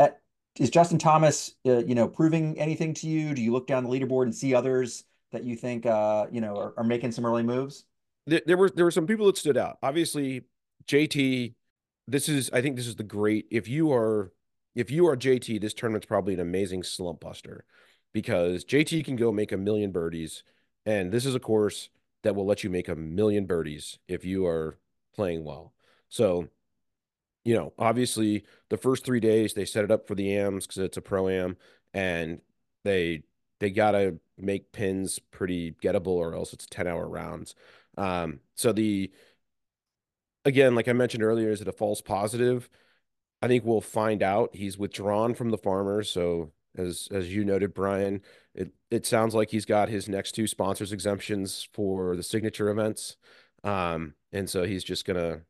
[0.00, 0.08] Uh,
[0.58, 3.32] is Justin Thomas you know proving anything to you?
[3.32, 6.74] Do you look down the leaderboard and see others that you think you know are,
[6.78, 7.84] are, making some early moves?
[8.26, 9.78] There, there were there were some people that stood out.
[9.84, 10.46] Obviously,
[10.88, 11.54] JT.
[12.06, 13.46] This is I think this is the great.
[13.50, 14.32] If you are
[14.74, 17.64] if you are JT, this tournament's probably an amazing slump buster
[18.12, 20.42] because JT can go make a million birdies.
[20.86, 21.88] And this is a course
[22.22, 24.78] that will let you make a million birdies if you are
[25.14, 25.72] playing well.
[26.08, 26.48] So,
[27.44, 30.82] you know, obviously the first three days they set it up for the AMs because
[30.82, 31.56] it's a pro am
[31.92, 32.40] and
[32.84, 33.22] they
[33.60, 37.54] they gotta make pins pretty gettable or else it's 10 hour rounds.
[37.96, 39.12] Um, so the
[40.44, 42.68] again, like I mentioned earlier, is it a false positive?
[43.42, 44.54] I think we'll find out.
[44.54, 48.22] He's withdrawn from the farmers, so as as you noted, Brian,
[48.54, 53.16] it it sounds like he's got his next two sponsors exemptions for the signature events,
[53.62, 55.42] um, and so he's just gonna,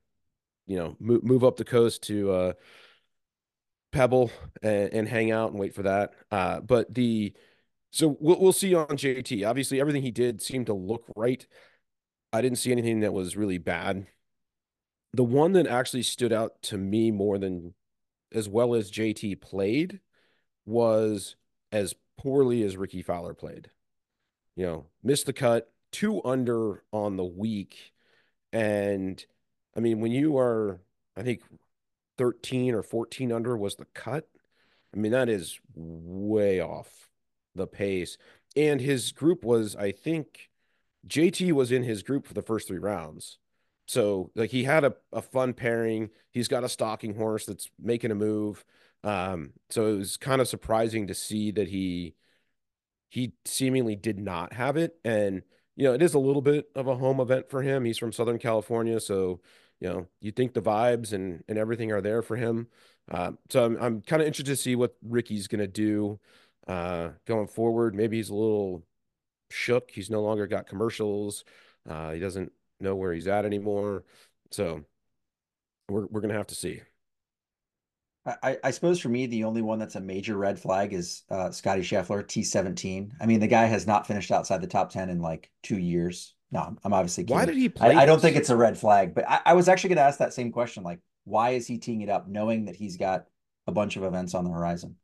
[0.67, 2.53] you know, move move up the coast to uh,
[3.93, 4.31] Pebble
[4.63, 6.15] and, and hang out and wait for that.
[6.31, 7.33] Uh, but the
[7.93, 9.49] so we'll we'll see on JT.
[9.49, 11.47] Obviously, everything he did seemed to look right.
[12.33, 14.07] I didn't see anything that was really bad.
[15.15, 17.75] The one that actually stood out to me more than
[18.33, 20.01] as well as JT played
[20.67, 21.37] was
[21.71, 23.71] as poorly as Rickie Fowler played.
[24.57, 27.93] You know, missed the cut, two under on the week.
[28.53, 29.25] And
[29.77, 30.81] I mean, when you are,
[31.17, 31.43] I think
[32.19, 34.29] 13 or 14 under was the cut.
[34.93, 37.09] I mean, that is way off
[37.55, 38.19] the pace.
[38.57, 40.51] And his group was, I think,
[41.07, 43.39] JT was in his group for the first three rounds.
[43.87, 46.11] So like he had a, a fun pairing.
[46.31, 48.65] He's got a stalking horse that's making a move.
[49.03, 52.15] Um, so it was kind of surprising to see that he
[53.11, 54.97] he seemingly did not have it.
[55.05, 55.43] And
[55.77, 57.85] you know, it is a little bit of a home event for him.
[57.85, 59.41] He's from Southern California, so
[59.81, 62.69] you know, you think the vibes and and everything are there for him.
[63.11, 66.19] Uh, so I'm I'm kind of interested to see what Rickie's gonna do
[66.67, 67.95] uh, going forward.
[67.95, 68.83] Maybe he's a little
[69.51, 69.91] shook.
[69.91, 71.45] He's no longer got commercials.
[71.89, 74.05] Uh, he doesn't know where he's at anymore.
[74.51, 74.85] So
[75.89, 76.81] we're we're gonna have to see.
[78.27, 81.51] I, I suppose for me, the only one that's a major red flag is uh,
[81.51, 83.11] Scotty Scheffler, T17.
[83.21, 86.35] I mean, the guy has not finished outside the top 10 in like two years.
[86.51, 87.37] No, I'm obviously kidding.
[87.37, 87.95] Why did he play?
[87.95, 90.05] I, I don't think it's a red flag, but I, I was actually going to
[90.05, 90.85] ask that same question.
[90.85, 93.27] Like, why is he teeing it up knowing that he's got
[93.67, 94.97] a bunch of events on the horizon?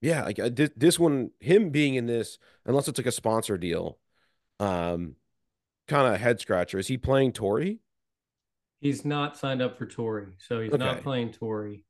[0.00, 3.58] Yeah, like uh, this, this one, him being in this, unless it's like a sponsor
[3.58, 3.98] deal,
[4.60, 5.16] um,
[5.88, 6.78] kind of head scratcher.
[6.78, 7.80] Is he playing Torrey?
[8.80, 10.84] He's not signed up for Torrey, so he's okay.
[10.84, 11.84] not playing Torrey.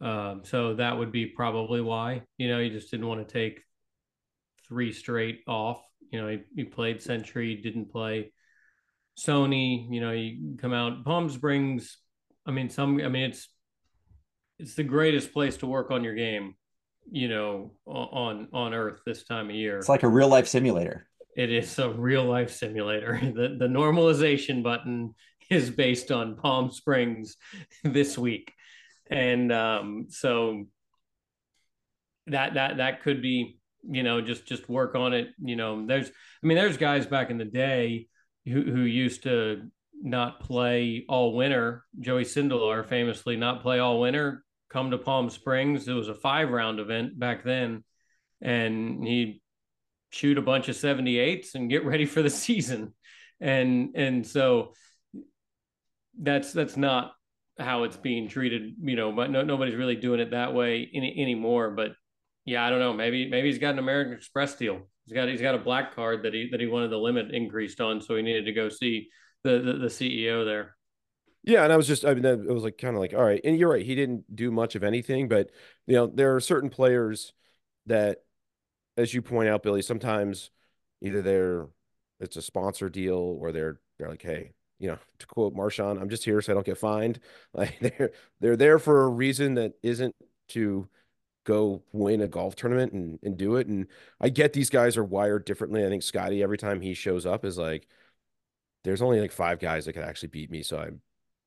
[0.00, 2.22] Um, so that would be probably why.
[2.38, 3.60] You know, he just didn't want to take
[4.66, 5.82] three straight off.
[6.10, 8.32] You know, he, he played Sentry, didn't play
[9.18, 9.86] Sony.
[9.90, 11.98] You know, you come out Palm Springs.
[12.46, 13.00] I mean, some.
[13.00, 13.48] I mean, it's
[14.58, 16.54] it's the greatest place to work on your game.
[17.10, 19.78] You know, on on Earth this time of year.
[19.78, 21.06] It's like a real life simulator.
[21.36, 23.18] It is a real life simulator.
[23.34, 25.14] The the normalization button
[25.50, 27.36] is based on Palm Springs
[27.84, 28.52] this week,
[29.10, 30.66] and um, so
[32.26, 35.28] that that that could be you know just just work on it.
[35.42, 38.08] You know, there's I mean there's guys back in the day
[38.44, 39.70] who who used to
[40.02, 41.84] not play all winter.
[42.00, 44.44] Joey Sindelar famously not play all winter.
[44.70, 45.86] Come to Palm Springs.
[45.86, 47.84] It was a five round event back then,
[48.40, 49.41] and he
[50.12, 52.94] shoot a bunch of 78s and get ready for the season.
[53.40, 54.72] And and so
[56.20, 57.12] that's that's not
[57.58, 61.20] how it's being treated, you know, but no, nobody's really doing it that way any,
[61.20, 61.70] anymore.
[61.70, 61.92] But
[62.44, 62.92] yeah, I don't know.
[62.92, 64.82] Maybe maybe he's got an American Express deal.
[65.06, 67.80] He's got he's got a black card that he that he wanted the limit increased
[67.80, 69.08] on, so he needed to go see
[69.42, 70.76] the the, the CEO there.
[71.44, 73.40] Yeah, and I was just I mean it was like kind of like all right,
[73.44, 75.50] and you're right, he didn't do much of anything, but
[75.86, 77.32] you know there are certain players
[77.86, 78.18] that
[78.96, 80.50] as you point out, Billy, sometimes
[81.00, 81.66] either they're
[82.20, 86.08] it's a sponsor deal or they're they're like, hey, you know, to quote Marshawn, I'm
[86.08, 87.20] just here so I don't get fined.
[87.54, 90.14] Like they're they're there for a reason that isn't
[90.50, 90.88] to
[91.44, 93.66] go win a golf tournament and, and do it.
[93.66, 93.86] And
[94.20, 95.84] I get these guys are wired differently.
[95.84, 97.88] I think Scotty, every time he shows up, is like,
[98.84, 100.62] there's only like five guys that could actually beat me.
[100.62, 100.90] So I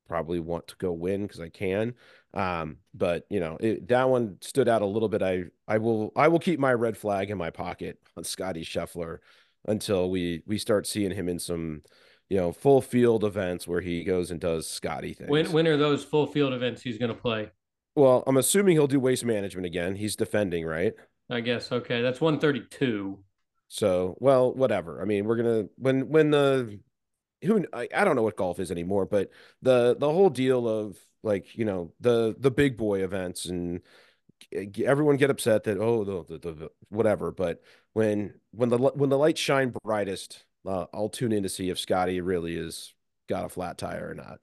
[0.08, 1.96] probably want to go win because I can.
[2.34, 5.22] Um, but you know, it, that one stood out a little bit.
[5.22, 9.20] I I will I will keep my red flag in my pocket on Scotty Scheffler
[9.68, 11.82] until we we start seeing him in some
[12.30, 15.30] you know full field events where he goes and does Scotty things.
[15.30, 17.52] When when are those full field events he's going to play?
[17.96, 19.96] Well, I'm assuming he'll do waste management again.
[19.96, 20.94] He's defending, right?
[21.30, 22.02] I guess okay.
[22.02, 23.20] That's 132.
[23.68, 25.02] So, well, whatever.
[25.02, 26.80] I mean, we're gonna when when the
[27.44, 29.30] who I, I don't know what golf is anymore, but
[29.62, 33.82] the the whole deal of like you know the the big boy events and
[34.84, 37.62] everyone get upset that oh the, the, the whatever, but
[37.94, 41.80] when when the when the lights shine brightest, uh, I'll tune in to see if
[41.80, 42.94] Scotty really is
[43.28, 44.40] got a flat tire or not.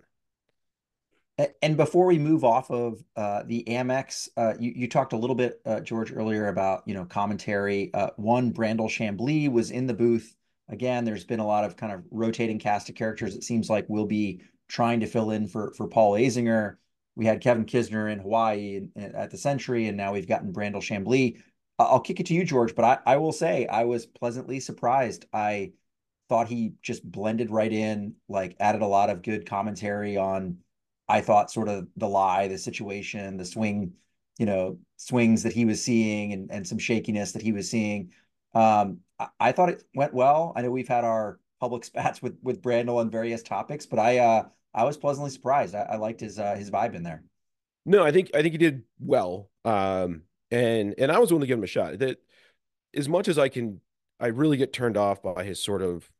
[1.62, 5.34] And before we move off of uh, the Amex, uh, you, you talked a little
[5.34, 7.92] bit, uh, George, earlier about you know commentary.
[7.94, 10.36] Uh, one, Brandel Chamblee was in the booth.
[10.72, 13.36] Again, there's been a lot of kind of rotating cast of characters.
[13.36, 16.76] It seems like we'll be trying to fill in for for Paul Azinger.
[17.14, 21.42] We had Kevin Kisner in Hawaii at the Sentry, and now we've gotten Brandel Chamblee.
[21.78, 25.26] I'll kick it to you, George, but I, I will say I was pleasantly surprised.
[25.32, 25.72] I
[26.28, 30.58] thought he just blended right in, like added a lot of good commentary on
[31.08, 33.92] I thought sort of the lie, the situation, the swing,
[34.38, 38.12] you know, swings that he was seeing and, and some shakiness that he was seeing.
[38.54, 39.00] Um,
[39.40, 40.52] I, thought it went well.
[40.56, 44.18] I know we've had our public spats with with Brandel on various topics, but I
[44.18, 45.74] uh I was pleasantly surprised.
[45.74, 47.22] I, I liked his uh, his vibe in there.
[47.84, 49.50] No, I think I think he did well.
[49.64, 51.98] Um, and and I was willing to give him a shot.
[51.98, 52.18] That
[52.94, 53.80] as much as I can,
[54.20, 56.10] I really get turned off by his sort of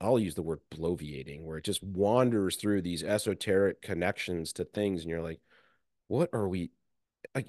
[0.00, 5.02] I'll use the word bloviating, where it just wanders through these esoteric connections to things,
[5.02, 5.40] and you're like,
[6.08, 6.70] what are we?
[7.34, 7.44] I,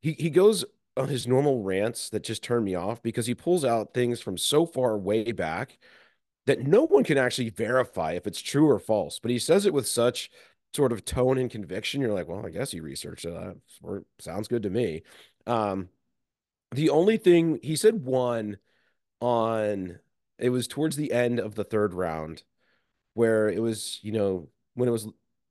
[0.00, 0.64] he he goes
[0.96, 4.36] on his normal rants that just turn me off because he pulls out things from
[4.36, 5.78] so far way back
[6.46, 9.18] that no one can actually verify if it's true or false.
[9.18, 10.30] But he says it with such
[10.74, 12.00] sort of tone and conviction.
[12.00, 13.56] You're like, well, I guess he researched that.
[14.18, 15.02] Sounds good to me.
[15.46, 15.88] Um,
[16.72, 18.58] the only thing he said one
[19.20, 19.98] on
[20.38, 22.42] it was towards the end of the third round
[23.14, 25.06] where it was, you know, when it was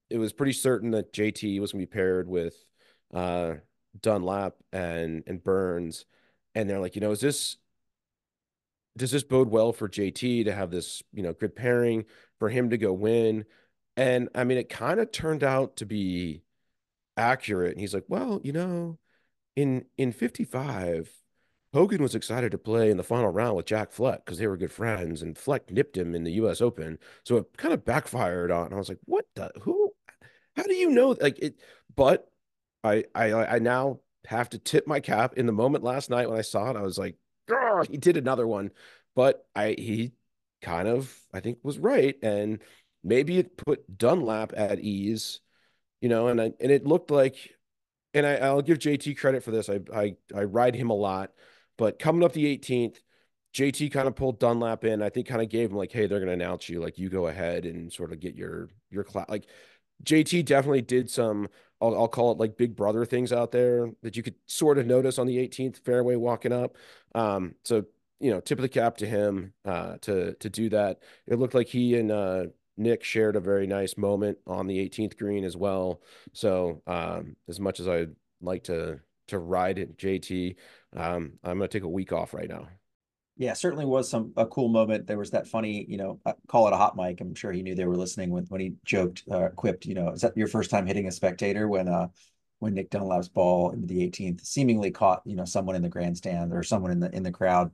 [0.09, 2.55] it was pretty certain that JT was going to be paired with
[3.13, 3.55] uh,
[3.99, 6.05] Dunlap and and Burns,
[6.55, 7.57] and they're like, you know, is this
[8.97, 12.05] does this bode well for JT to have this, you know, good pairing
[12.39, 13.45] for him to go win?
[13.97, 16.43] And I mean, it kind of turned out to be
[17.17, 17.71] accurate.
[17.73, 18.97] And he's like, well, you know,
[19.55, 21.09] in in 55,
[21.73, 24.57] Hogan was excited to play in the final round with Jack Fleck because they were
[24.57, 26.61] good friends, and Fleck nipped him in the U.S.
[26.61, 28.73] Open, so it kind of backfired on.
[28.73, 29.51] I was like, "What the?
[29.61, 29.93] Who?
[30.55, 31.55] How do you know?" Like it,
[31.95, 32.30] but
[32.83, 35.35] I, I, I now have to tip my cap.
[35.37, 37.15] In the moment last night when I saw it, I was like,
[37.89, 38.71] "He did another one,"
[39.15, 40.13] but I he
[40.61, 42.61] kind of I think was right, and
[43.03, 45.41] maybe it put Dunlap at ease,
[46.01, 47.55] you know, and I and it looked like,
[48.13, 49.69] and I, I'll give JT credit for this.
[49.69, 51.31] I I I ride him a lot
[51.81, 52.97] but coming up the 18th,
[53.55, 55.01] JT kind of pulled Dunlap in.
[55.01, 56.79] I think kind of gave him like, hey, they're going to announce you.
[56.79, 59.25] Like, you go ahead and sort of get your your class.
[59.29, 59.47] Like,
[60.03, 61.49] JT definitely did some.
[61.81, 64.85] I'll, I'll call it like big brother things out there that you could sort of
[64.85, 66.77] notice on the 18th fairway walking up.
[67.15, 67.85] Um, so
[68.19, 70.99] you know, tip of the cap to him uh, to to do that.
[71.27, 72.43] It looked like he and uh,
[72.77, 76.01] Nick shared a very nice moment on the 18th green as well.
[76.33, 80.55] So um, as much as I'd like to to ride it, JT,
[80.95, 82.67] um, I'm going to take a week off right now.
[83.41, 85.07] Yeah, certainly was some a cool moment.
[85.07, 87.21] There was that funny, you know, uh, call it a hot mic.
[87.21, 90.11] I'm sure he knew they were listening when when he joked, uh, quipped, you know,
[90.11, 92.09] is that your first time hitting a spectator when uh
[92.59, 96.53] when Nick Dunlap's ball in the 18th seemingly caught, you know, someone in the grandstand
[96.53, 97.71] or someone in the in the crowd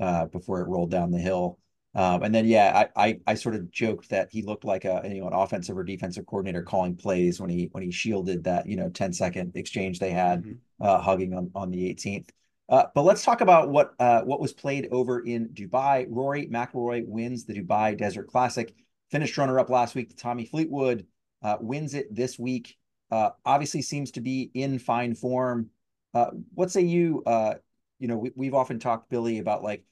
[0.00, 1.60] uh before it rolled down the hill.
[1.94, 5.02] Um, and then yeah, I, I I sort of joked that he looked like a
[5.04, 8.66] you know an offensive or defensive coordinator calling plays when he when he shielded that
[8.66, 10.84] you know 10 second exchange they had mm-hmm.
[10.84, 12.30] uh, hugging on on the 18th.
[12.68, 16.06] Uh, but let's talk about what uh, what was played over in Dubai.
[16.08, 18.74] Rory McIlroy wins the Dubai Desert Classic.
[19.10, 20.16] Finished runner up last week.
[20.16, 21.06] Tommy Fleetwood
[21.42, 22.76] uh, wins it this week.
[23.10, 25.68] Uh, obviously, seems to be in fine form.
[26.14, 27.22] Uh, what say you?
[27.26, 27.54] Uh,
[27.98, 29.84] you know, we, have often talked, Billy, about like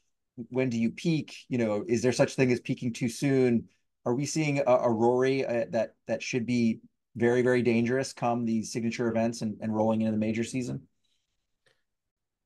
[0.48, 1.36] when do you peak?
[1.48, 3.68] You know, is there such thing as peaking too soon?
[4.06, 6.80] Are we seeing a, a Rory that that should be
[7.16, 10.86] very very dangerous come these signature events and, and rolling into the major season?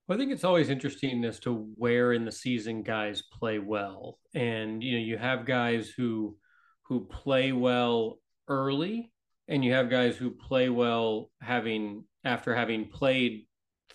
[0.06, 4.18] Well, I think it's always interesting as to where in the season guys play well.
[4.34, 6.36] And you know, you have guys who
[6.84, 9.12] who play well early
[9.48, 13.46] and you have guys who play well having after having played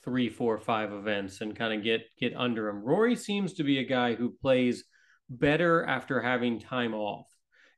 [0.04, 2.84] three, four, five events and kind of get get under him.
[2.84, 4.84] Rory seems to be a guy who plays
[5.30, 7.28] better after having time off.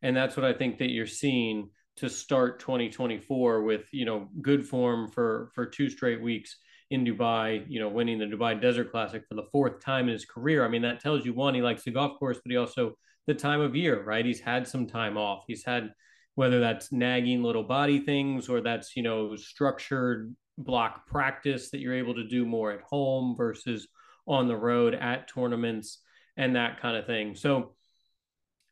[0.01, 4.65] And that's what I think that you're seeing to start 2024 with, you know, good
[4.67, 6.57] form for for two straight weeks
[6.93, 10.25] in Dubai, you know, winning the Dubai Desert Classic for the fourth time in his
[10.25, 10.63] career.
[10.63, 12.83] I mean, that tells you one, he likes the golf course, but he also
[13.25, 14.25] the time of year, right?
[14.25, 15.43] He's had some time off.
[15.47, 15.91] He's had
[16.35, 22.01] whether that's nagging little body things or that's, you know, structured block practice that you're
[22.03, 23.87] able to do more at home versus
[24.27, 25.99] on the road at tournaments.
[26.37, 27.35] and that kind of thing.
[27.35, 27.75] So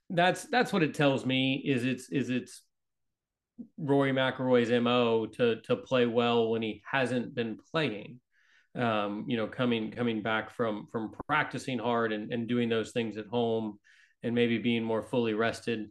[0.10, 2.64] that's that's what it tells me is it's is it's
[3.78, 8.20] Rory McIlroy's mo to to play well when he hasn't been playing.
[8.74, 13.18] Um, you know, coming coming back from from practicing hard and, and doing those things
[13.18, 13.80] at home
[14.24, 15.90] and maybe being more fully rested.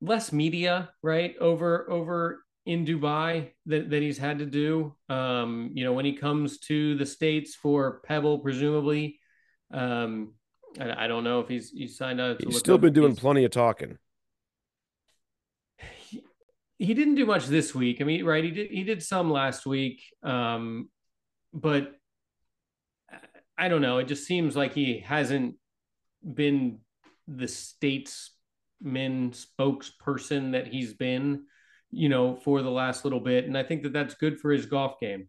[0.00, 1.34] Less media, right?
[1.40, 4.94] Over over in Dubai that, that he's had to do.
[5.08, 9.20] Um, you know, when he comes to the States for Pebble, presumably.
[9.72, 10.34] Um,
[10.80, 12.38] I, I don't know if he's he's signed up.
[12.42, 13.98] He's still been doing plenty of talking.
[16.84, 18.00] He, didn't do much this week.
[18.00, 18.44] I mean, right?
[18.44, 20.88] He did he did some last week, um,
[21.52, 21.92] but
[23.56, 23.98] I don't know.
[23.98, 25.56] It just seems like he hasn't
[26.22, 26.80] been
[27.28, 31.44] the statesman spokesperson that he's been,
[31.90, 33.44] you know, for the last little bit.
[33.44, 35.28] And I think that that's good for his golf game.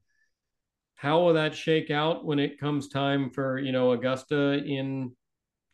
[0.95, 5.15] How will that shake out when it comes time for, you know, Augusta in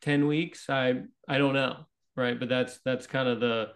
[0.02, 0.70] 10 weeks?
[0.70, 2.40] I I don't know, right?
[2.40, 3.70] But that's that's kind of the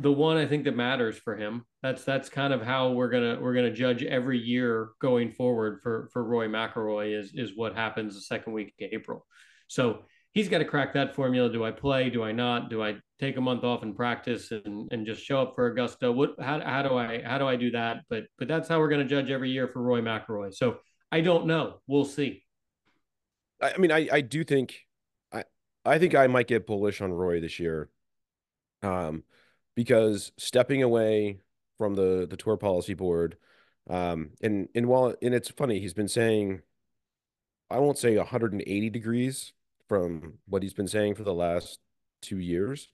[0.00, 1.64] the one I think that matters for him.
[1.82, 6.08] That's that's kind of how we're gonna we're gonna judge every year going forward for
[6.12, 9.26] for Rory McIlroy is is what happens the second week of April.
[9.68, 11.52] So he's got to crack that formula.
[11.52, 12.08] Do I play?
[12.10, 12.70] Do I not?
[12.70, 16.10] Do I take a month off and practice and, and just show up for Augusta?
[16.10, 17.98] What how, how do I how do I do that?
[18.08, 20.54] But but that's how we're to judge every year for Rory McIlroy.
[20.54, 20.78] So
[21.12, 21.80] I don't know.
[21.86, 22.42] We'll see.
[23.60, 24.78] I mean, I I do think
[25.30, 25.44] I
[25.84, 27.90] I think I might get bullish on Roy this year.
[28.82, 29.24] Um,
[29.74, 31.40] because stepping away
[31.78, 33.36] from the the tour policy board,
[33.88, 36.62] um, and and while and it's funny, he's been saying,
[37.70, 39.52] I won't say 180 degrees
[39.88, 41.80] from what he's been saying for the last
[42.22, 42.88] two years,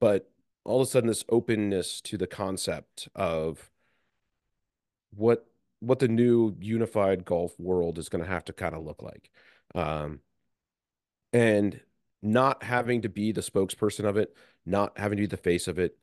[0.00, 0.30] but
[0.64, 3.70] all of a sudden this openness to the concept of
[5.14, 5.46] what
[5.80, 9.30] what the new unified golf world is going to have to kind of look like.
[9.74, 10.20] Um,
[11.32, 11.80] and
[12.22, 15.78] not having to be the spokesperson of it, not having to be the face of
[15.78, 15.98] it,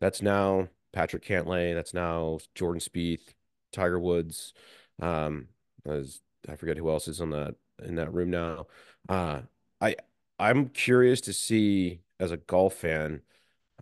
[0.00, 1.74] that's now Patrick Cantlay.
[1.74, 3.34] That's now Jordan Spieth,
[3.72, 4.52] Tiger Woods.
[5.00, 5.48] Um,
[5.84, 8.66] as I forget who else is on that in that room now.
[9.08, 9.42] Uh,
[9.80, 9.96] I
[10.38, 13.22] I'm curious to see as a golf fan,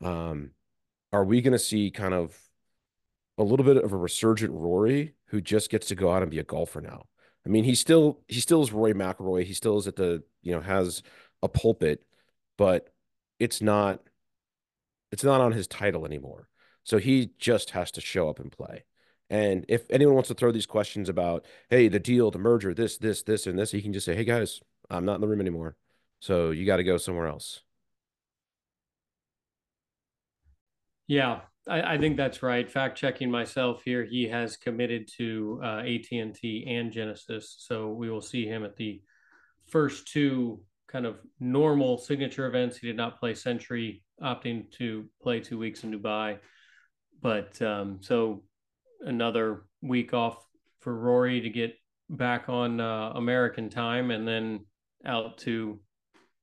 [0.03, 0.51] um,
[1.13, 2.37] are we going to see kind of
[3.39, 6.39] a little bit of a resurgent Rory who just gets to go out and be
[6.39, 7.07] a golfer now?
[7.47, 9.45] I mean, he still he still is Rory McIlroy.
[9.45, 11.03] He still is at the you know has
[11.43, 12.05] a pulpit,
[12.57, 12.89] but
[13.39, 14.01] it's not
[15.15, 16.49] it's not on his title anymore.
[16.83, 18.83] So he just has to show up and play.
[19.31, 22.99] And if anyone wants to throw these questions about, hey, the deal, the merger, this,
[22.99, 24.61] this, this, and this, he can just say, hey, guys,
[24.91, 25.77] I'm not in the room anymore.
[26.19, 27.61] So you got to go somewhere else.
[31.07, 32.69] Yeah, I, I, think that's right.
[32.69, 37.91] Fact checking myself here, he has committed to uh, AT and T and Genesis, so
[37.91, 39.01] we will see him at the
[39.69, 42.79] first two kind of normal signature events.
[42.79, 46.39] He did not play Sentry opting to play two weeks in Dubai.
[47.21, 48.45] But um, so
[49.01, 50.37] another week off
[50.81, 51.75] for Rory to get
[52.11, 54.67] back on uh, American time, and then
[55.07, 55.81] out to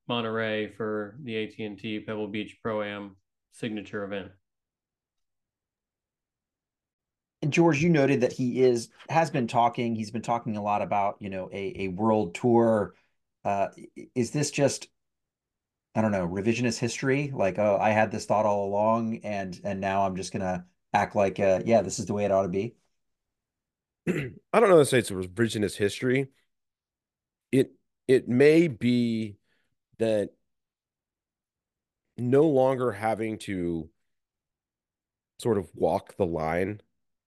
[0.08, 3.16] Monterey for the AT&T Pebble Beach Pro Am
[3.52, 4.32] signature event.
[7.42, 9.96] And George, you noted that he is has been talking.
[9.96, 12.94] He's been talking a lot about you know a a world tour.
[13.44, 13.68] Uh,
[14.14, 14.86] is this just
[15.94, 19.80] I don't know, revisionist history, like, oh, I had this thought all along and and
[19.80, 22.48] now I'm just gonna act like uh yeah, this is the way it ought to
[22.48, 22.76] be.
[24.06, 26.28] I don't know to say it's revisionist history.
[27.50, 27.72] It
[28.08, 29.36] it may be
[29.98, 30.30] that
[32.16, 33.88] no longer having to
[35.38, 36.80] sort of walk the line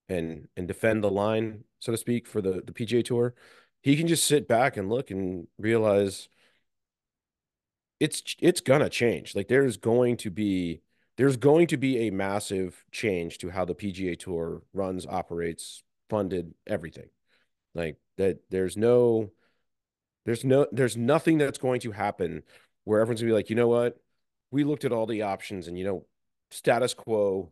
[0.10, 3.34] and and defend the line, so to speak, for the the PGA Tour,
[3.82, 6.30] he can just sit back and look and realize
[8.00, 9.36] it's it's gonna change.
[9.36, 10.82] Like there's going to be
[11.18, 16.54] there's going to be a massive change to how the PGA Tour runs, operates, funded,
[16.68, 17.10] everything.
[17.74, 19.32] Like that there's no
[20.26, 22.44] there's no there's nothing that's going to happen
[22.84, 23.98] where everyone's gonna be like, you know what?
[24.52, 26.06] We looked at all the options and you know,
[26.52, 27.52] status quo,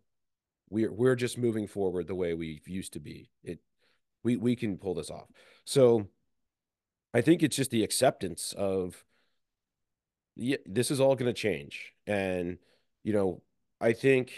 [0.70, 3.30] we're we're just moving forward the way we used to be.
[3.44, 3.60] It
[4.24, 5.28] we we can pull this off.
[5.66, 6.08] So
[7.14, 9.06] I think it's just the acceptance of
[10.36, 11.94] yeah, this is all going to change.
[12.08, 12.58] And,
[13.04, 13.42] you know,
[13.80, 14.34] I think,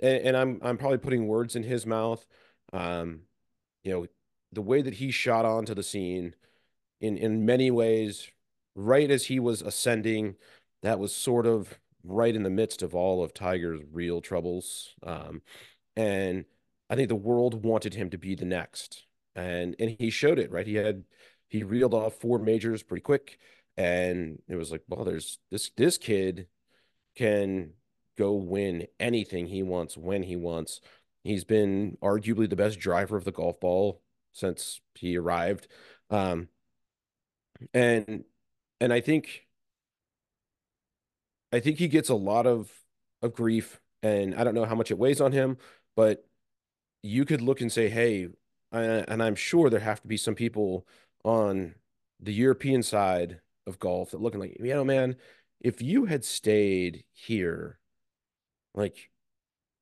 [0.00, 2.26] and, and, I'm, I'm probably putting words in his mouth.
[2.72, 3.22] Um,
[3.84, 4.06] you know,
[4.52, 6.34] the way that he shot onto the scene
[7.00, 8.28] in, in many ways,
[8.74, 10.36] right as he was ascending,
[10.82, 14.94] that was sort of right in the midst of all of Tiger's real troubles.
[15.02, 15.42] Um,
[15.96, 16.44] and
[16.90, 19.04] I think the world wanted him to be the next.
[19.34, 20.66] And, and he showed it, right?
[20.66, 21.04] He had,
[21.48, 23.38] he reeled off four majors pretty quick
[23.76, 26.48] and it was like, well, there's this this kid
[27.16, 27.72] can
[28.18, 30.80] go win anything he wants when he wants.
[31.24, 34.02] He's been arguably the best driver of the golf ball
[34.32, 35.68] since he arrived.
[36.10, 36.48] Um,
[37.74, 38.24] and
[38.80, 39.46] and I think
[41.52, 42.70] I think he gets a lot of
[43.22, 45.56] of grief and I don't know how much it weighs on him,
[45.96, 46.26] but
[47.02, 48.28] you could look and say, "Hey,
[48.72, 50.86] and I'm sure there have to be some people
[51.24, 51.76] on
[52.20, 55.16] the European side of golf that looking like, you know, man,
[55.60, 57.78] if you had stayed here,
[58.74, 59.10] like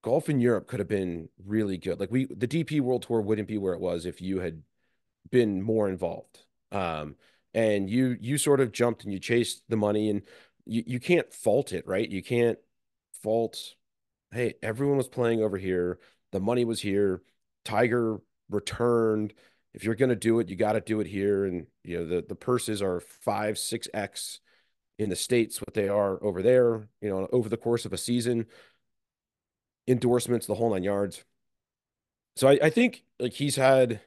[0.03, 2.01] golf in Europe could have been really good.
[2.01, 4.63] Like we, the DP World Tour wouldn't be where it was if you had
[5.31, 6.41] been more involved.
[6.73, 7.17] Um,
[7.55, 10.23] and you you sort of jumped and you chased the money, and
[10.67, 12.09] you you can't fault it, right?
[12.09, 12.59] You can't
[13.23, 13.75] fault.
[14.33, 15.99] Hey, everyone was playing over here.
[16.33, 17.23] The money was here.
[17.65, 18.19] Tiger
[18.51, 19.35] returned.
[19.75, 21.45] If you're going to do it, you got to do it here.
[21.45, 24.41] And you know the the purses are five, six x
[24.99, 26.89] in the states what they are over there.
[27.01, 28.47] You know, over the course of a season,
[29.87, 31.25] endorsements, the whole nine yards.
[32.37, 34.01] So I, I think like he's had,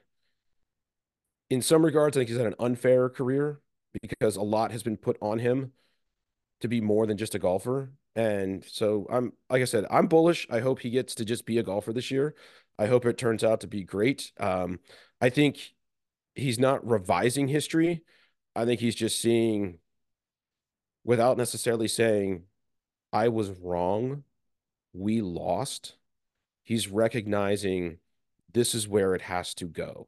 [1.49, 3.61] in some regards, I think he's had an unfair career
[4.01, 5.71] because a lot has been put on him
[6.61, 7.91] to be more than just a golfer.
[8.15, 10.47] And so I'm, like I said, I'm bullish.
[10.49, 12.35] I hope he gets to just be a golfer this year.
[12.79, 14.31] I hope it turns out to be great.
[14.39, 14.79] Um,
[15.19, 15.73] I think
[16.35, 18.03] he's not revising history.
[18.55, 19.79] I think he's just seeing,
[21.03, 22.43] without necessarily saying,
[23.11, 24.23] I was wrong,
[24.93, 25.95] we lost.
[26.63, 27.97] He's recognizing
[28.53, 30.07] this is where it has to go.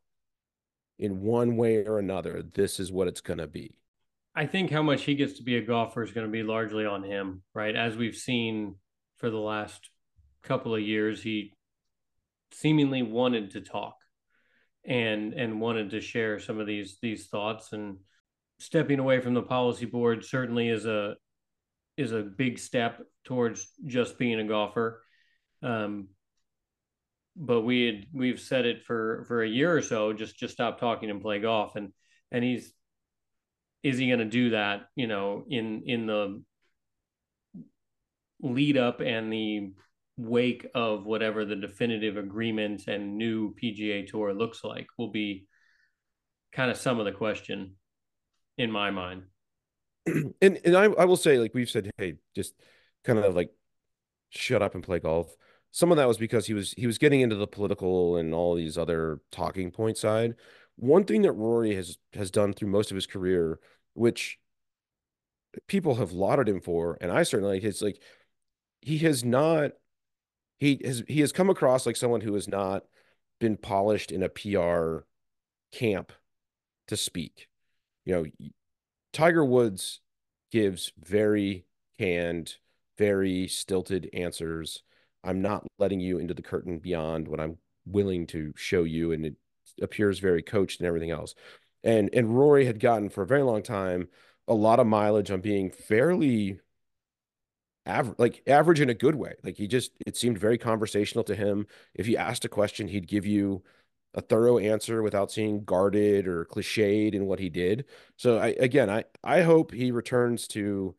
[0.98, 3.76] In one way or another, this is what it's going to be.
[4.36, 6.86] I think how much he gets to be a golfer is going to be largely
[6.86, 7.76] on him, right?
[7.76, 8.76] As we've seen
[9.18, 9.90] for the last
[10.44, 11.54] couple of years, he
[12.52, 13.96] seemingly wanted to talk
[14.90, 17.98] and and wanted to share some of these these thoughts and
[18.58, 21.16] stepping away from the policy board certainly is a
[21.96, 25.04] is a big step towards just being a golfer.
[25.62, 26.08] Um,
[27.36, 30.80] but we had we've said it for for a year or so just just stop
[30.80, 31.76] talking and play golf.
[31.76, 31.94] And
[32.32, 32.74] and he's
[33.84, 36.44] is he going to do that you know in in the
[38.42, 39.72] lead up and the
[40.20, 45.46] wake of whatever the definitive agreement and new PGA Tour looks like will be
[46.52, 47.76] kind of some of the question
[48.58, 49.24] in my mind.
[50.42, 52.54] And and I, I will say, like we've said, hey, just
[53.04, 53.52] kind of like
[54.30, 55.34] shut up and play golf.
[55.72, 58.56] Some of that was because he was he was getting into the political and all
[58.56, 60.36] these other talking point side.
[60.76, 63.60] One thing that Rory has has done through most of his career,
[63.94, 64.40] which
[65.68, 68.02] people have lauded him for, and I certainly like, it's like
[68.82, 69.72] he has not
[70.60, 72.84] he has he has come across like someone who has not
[73.40, 75.06] been polished in a PR
[75.72, 76.12] camp
[76.88, 77.48] to speak.
[78.06, 78.50] You know,
[79.14, 80.02] Tiger Woods
[80.52, 81.66] gives very
[81.98, 82.56] canned,
[82.98, 84.84] very stilted answers.
[85.24, 89.26] I'm not letting you into the curtain beyond what I'm willing to show you, and
[89.26, 89.36] it
[89.82, 91.36] appears very coached and everything else.
[91.84, 94.10] And and Rory had gotten for a very long time
[94.48, 96.60] a lot of mileage on being fairly
[97.90, 99.34] average, like average in a good way.
[99.44, 101.68] Like he just, it seemed very conversational to him.
[101.96, 103.64] If you asked a question, he'd give you
[104.14, 107.86] a thorough answer without seeming guarded or cliched in what he did.
[108.18, 110.96] So I, again, I, I hope he returns to,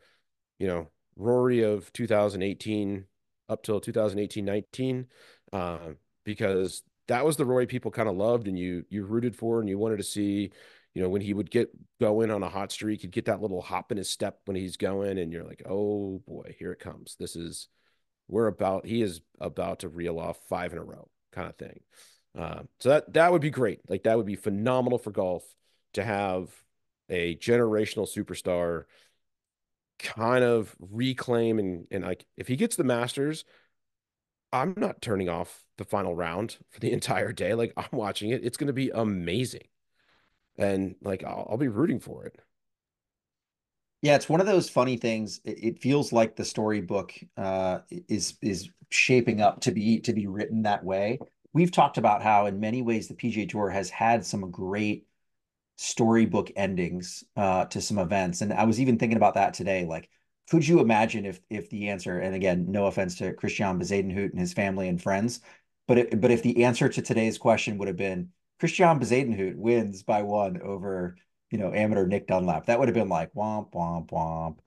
[0.59, 3.05] you know, Rory of 2018
[3.49, 5.07] up till 2018, 19,
[5.53, 5.79] uh,
[6.25, 9.69] because that was the Rory people kind of loved and you, you rooted for, and
[9.69, 10.53] you wanted to see,
[10.95, 11.71] you know, when he would get
[12.01, 14.77] going on a hot streak, he'd get that little hop in his step when he's
[14.77, 17.17] going, and you're like, oh boy, here it comes.
[17.19, 17.69] This is
[18.29, 21.81] we're about he is about to reel off five in a row kind of thing.
[22.39, 23.81] Uh, so that that would be great.
[23.89, 25.45] Like that would be phenomenal for golf
[25.95, 26.49] to have
[27.09, 28.85] a generational superstar
[29.99, 33.45] kind of reclaim and and like if he gets the Masters,
[34.53, 37.55] I'm not turning off the final round for the entire day.
[37.55, 38.45] Like I'm watching it.
[38.45, 39.69] It's going to be amazing
[40.61, 42.37] and like I'll, I'll be rooting for it.
[44.03, 45.41] Yeah, it's one of those funny things.
[45.45, 50.63] It, feels like the storybook uh, is is shaping up to be to be written
[50.63, 51.19] that way.
[51.53, 55.07] We've talked about how, in many ways, the PGA Tour has had some great
[55.77, 59.85] storybook endings uh, to some events, and I was even thinking about that today.
[59.85, 60.09] Like,
[60.51, 64.41] could you imagine if if the answer, and again, no offense to Christiaan Bezuidenhout and
[64.41, 65.41] his family and friends,
[65.87, 68.31] but it, but if the answer to today's question would have been
[68.61, 71.17] Christiaan Bezuidenhout wins by one over,
[71.51, 72.67] you know, amateur Nick Dunlap.
[72.67, 74.59] That would have been like womp womp womp.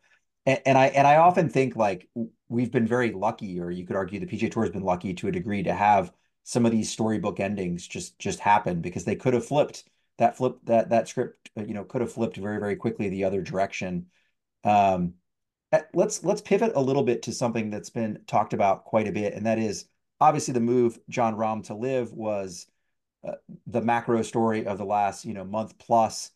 [0.46, 2.10] And, and I and I often think like
[2.50, 5.28] we've been very lucky, or you could argue the PGA Tour has been lucky to
[5.28, 6.12] a degree to have
[6.44, 9.86] some of these storybook endings just just happen because they could have flipped
[10.18, 13.24] that flip that that script uh, you know could have flipped very very quickly the
[13.24, 14.08] other direction.
[14.64, 15.16] Um,
[15.72, 19.12] uh, let's let's pivot a little bit to something that's been talked about quite a
[19.12, 19.86] bit, and that is
[20.20, 22.68] obviously the move Jon Rahm to LIV was
[23.68, 26.32] the macro story of the last you know month plus.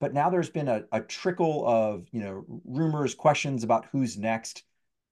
[0.00, 4.64] But now there's been a, a trickle of you know rumors, questions about who's next.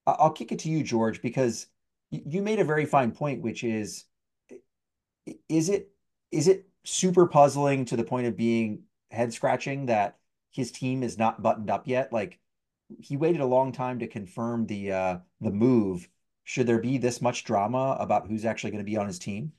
[0.07, 1.67] I'll kick it to you, George, because
[2.11, 4.05] you made a very fine point, which is
[5.49, 5.91] is it
[6.33, 10.19] is it super puzzling to the point of being head scratching that
[10.51, 12.13] his team is not buttoned up yet?
[12.13, 12.39] Like
[12.99, 16.09] he waited a long time to confirm the uh the move.
[16.45, 19.53] Should there be this much drama about who's actually going to be on his team?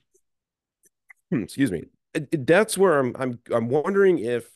[1.31, 1.85] Hmm, excuse me.
[2.31, 4.49] That's where I'm I'm I'm wondering if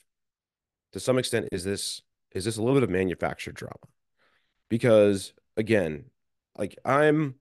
[0.92, 2.02] to some extent is this
[2.32, 3.76] is this a little bit of manufactured drama?
[4.70, 6.06] Because again,
[6.58, 7.36] like I'm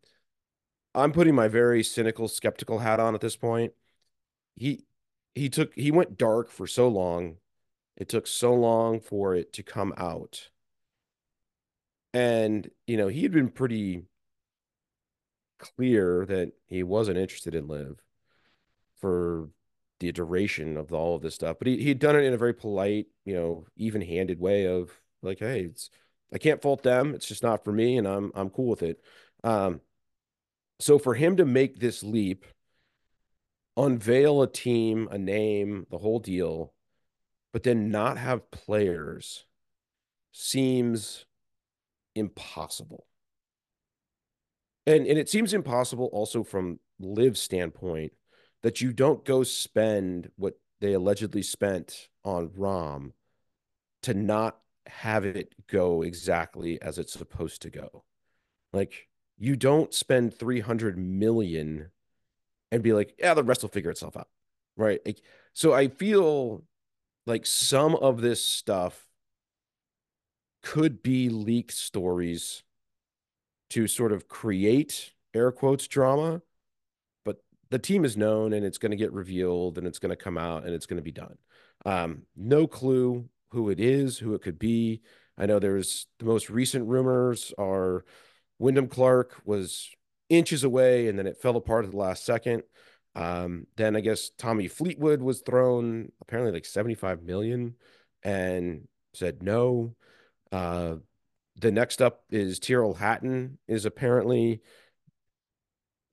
[0.94, 3.72] I'm putting my very cynical, skeptical hat on at this point.
[4.56, 4.84] He
[5.34, 7.38] he took he went dark for so long.
[7.96, 10.50] It took so long for it to come out.
[12.14, 14.04] And, you know, he had been pretty
[15.58, 17.98] clear that he wasn't interested in LIV
[19.04, 19.50] for
[20.00, 21.58] the duration of all of this stuff.
[21.58, 25.40] But he he'd done it in a very polite, you know, even-handed way of like,
[25.40, 25.90] hey, it's
[26.32, 27.14] I can't fault them.
[27.14, 28.98] It's just not for me, and I'm I'm cool with it.
[29.42, 29.82] Um,
[30.80, 32.46] so for him to make this leap,
[33.76, 36.72] unveil a team, a name, the whole deal,
[37.52, 39.44] but then not have players
[40.32, 41.26] seems
[42.14, 43.04] impossible.
[44.86, 48.14] And and it seems impossible also from LIV standpoint
[48.64, 53.12] that you don't go spend what they allegedly spent on Rahm
[54.02, 58.04] to not have it go exactly as it's supposed to go.
[58.72, 59.06] Like
[59.38, 61.90] you don't spend 300 million
[62.72, 64.28] and be like, yeah, the rest will figure itself out.
[64.78, 65.00] Right.
[65.04, 65.20] Like,
[65.52, 66.64] so I feel
[67.26, 69.06] like some of this stuff
[70.62, 72.62] could be leaked stories
[73.70, 76.40] to sort of create air quotes drama,
[77.74, 80.38] the team is known and it's going to get revealed and it's going to come
[80.38, 81.36] out and it's going to be done.
[81.84, 85.02] Um, no clue who it is, who it could be.
[85.36, 88.04] I know there's the most recent rumors are
[88.60, 89.90] Wyndham Clark was
[90.28, 92.62] inches away and then it fell apart at the last second.
[93.16, 97.74] Um, then I guess Tommy Fleetwood was thrown apparently like 75 million
[98.22, 99.96] and said no.
[100.52, 100.98] Uh,
[101.60, 104.60] the next up is Tyrrell Hatton is apparently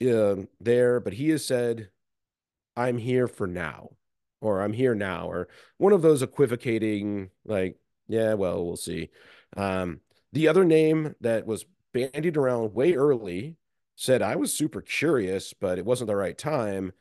[0.08, 1.90] uh, there, but he has said,
[2.76, 3.90] I'm here for now,
[4.40, 5.48] or I'm here now, or
[5.78, 7.76] one of those equivocating, like,
[8.08, 9.10] yeah, well, we'll see.
[9.56, 10.00] Um,
[10.32, 13.56] the other name that was bandied around way early,
[13.96, 16.92] said I was super curious, but it wasn't the right time,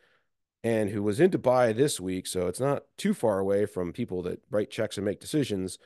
[0.63, 4.21] and who was in Dubai this week, so it's not too far away from people
[4.23, 5.79] that write checks and make decisions,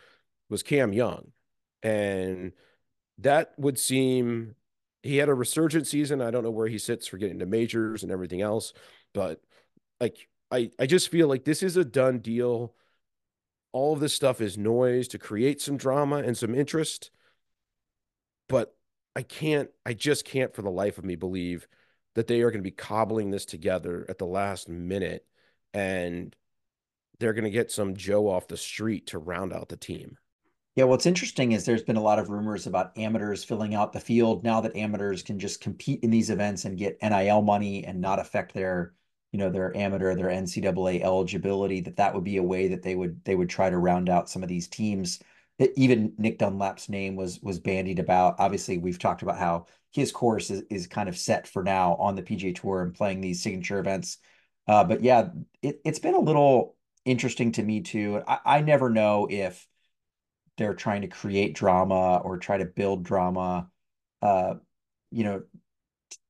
[0.49, 1.31] was Cam Young.
[1.81, 2.51] And
[3.19, 4.55] that would seem
[5.05, 6.21] he had a resurgent season.
[6.21, 8.73] I don't know where he sits for getting to majors and everything else,
[9.13, 9.41] but
[9.99, 12.73] like I, I just feel like this is a done deal.
[13.71, 17.11] All of this stuff is noise to create some drama and some interest.
[18.47, 18.75] But
[19.15, 21.67] I can't, I just can't for the life of me believe
[22.15, 25.25] that they are going to be cobbling this together at the last minute
[25.73, 26.35] and
[27.19, 30.17] they're going to get some Joe off the street to round out the team.
[30.75, 33.99] Yeah, what's interesting is there's been a lot of rumors about amateurs filling out the
[34.01, 38.01] field now that amateurs can just compete in these events and get NIL money and
[38.01, 38.93] not affect their,
[39.31, 41.79] you know, their amateur, their NCAA eligibility.
[41.81, 44.29] That that would be a way that they would they would try to round out
[44.29, 45.19] some of these teams
[45.59, 48.35] That even Nick Dunlap's name was was bandied about.
[48.39, 52.15] Obviously, we've talked about how his course is, is kind of set for now on
[52.15, 54.17] the PGA Tour and playing these signature events.
[54.67, 55.29] Uh, but yeah,
[55.61, 58.21] it, it's been a little interesting to me too.
[58.27, 59.65] I, I never know if
[60.57, 63.69] they're trying to create drama or try to build drama.
[64.21, 64.55] Uh,
[65.11, 65.43] you know,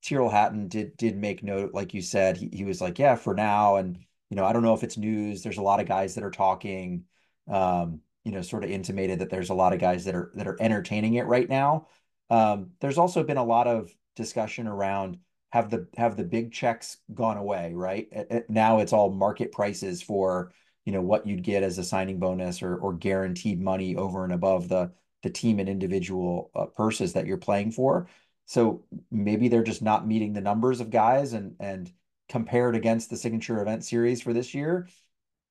[0.04, 3.34] Tyrrell Hatton did did make note, like you said, he, he was like, yeah, for
[3.34, 3.78] now.
[3.78, 3.98] And,
[4.30, 5.42] you know, I don't know if it's news.
[5.44, 7.06] There's a lot of guys that are talking.
[7.48, 10.48] Um, you know, sort of intimated that there's a lot of guys that are that
[10.48, 11.88] are entertaining it right now.
[12.30, 15.20] Um, there's also been a lot of discussion around
[15.52, 18.08] have the have the big checks gone away, right?
[18.50, 20.52] Now it's all market prices for
[20.86, 24.34] you know what you'd get as a signing bonus or or guaranteed money over and
[24.34, 24.92] above the
[25.24, 28.08] the team and individual uh, purses that you're playing for.
[28.46, 31.92] So maybe they're just not meeting the numbers of guys and and
[32.30, 34.88] compared against the signature event series for this year,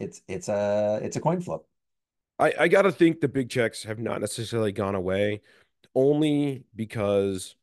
[0.01, 1.63] it's it's a it's a coin flip.
[2.39, 5.41] I, I got to think the big checks have not necessarily gone away,
[5.95, 7.55] only because,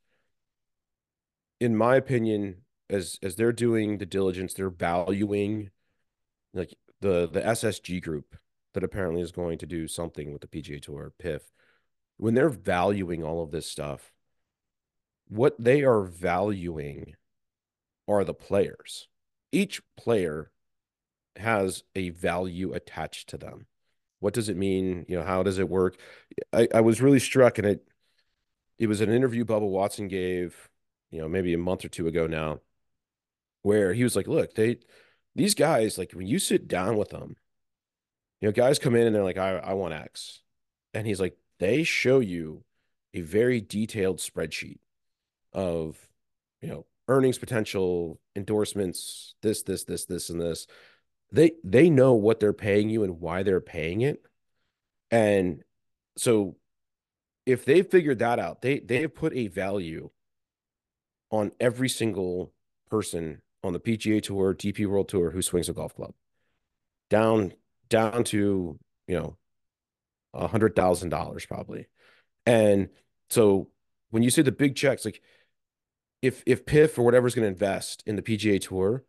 [1.59, 2.57] in my opinion,
[2.89, 5.72] as as they're doing the diligence, they're valuing
[6.53, 8.37] like the the SSG group
[8.73, 11.41] that apparently is going to do something with the PGA Tour, PIF,
[12.17, 14.13] when they're valuing all of this stuff,
[15.27, 17.15] what they are valuing
[18.07, 19.07] are the players.
[19.51, 20.51] Each player
[21.35, 23.65] has a value attached to them.
[24.19, 25.05] What does it mean?
[25.07, 25.97] You know, how does it work?
[26.53, 27.87] I, I was really struck, and it
[28.77, 30.69] it was an interview Bubba Watson gave,
[31.11, 32.59] you know, maybe a month or two ago now,
[33.63, 34.77] where he was like, "Look, they
[35.36, 37.36] these guys like when you sit down with them,
[38.39, 40.41] you know, guys come in and they're like, I I want X,
[40.93, 42.63] and he's like, they show you
[43.13, 44.79] a very detailed spreadsheet
[45.53, 45.97] of,
[46.61, 50.65] you know, earnings potential, endorsements, this, this, this, this, and this
[51.32, 54.21] they they know what they're paying you and why they're paying it.
[55.09, 55.63] And
[56.17, 56.57] so
[57.45, 60.09] if they've figured that out, they they have put a value
[61.29, 62.51] on every single
[62.89, 66.14] person on the PGA Tour, DP World Tour who swings a golf club.
[67.09, 67.53] Down
[67.89, 69.38] down to, you know,
[70.34, 71.88] a hundred thousand dollars probably.
[72.45, 72.89] And
[73.30, 73.70] so
[74.09, 75.22] when you say the big checks, like
[76.22, 79.03] if if PIF or whatever's going to invest in the PGA Tour,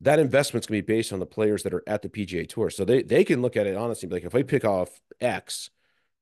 [0.00, 2.70] that investment's going to be based on the players that are at the PGA Tour.
[2.70, 5.70] So they they can look at it honestly, like if I pick off X,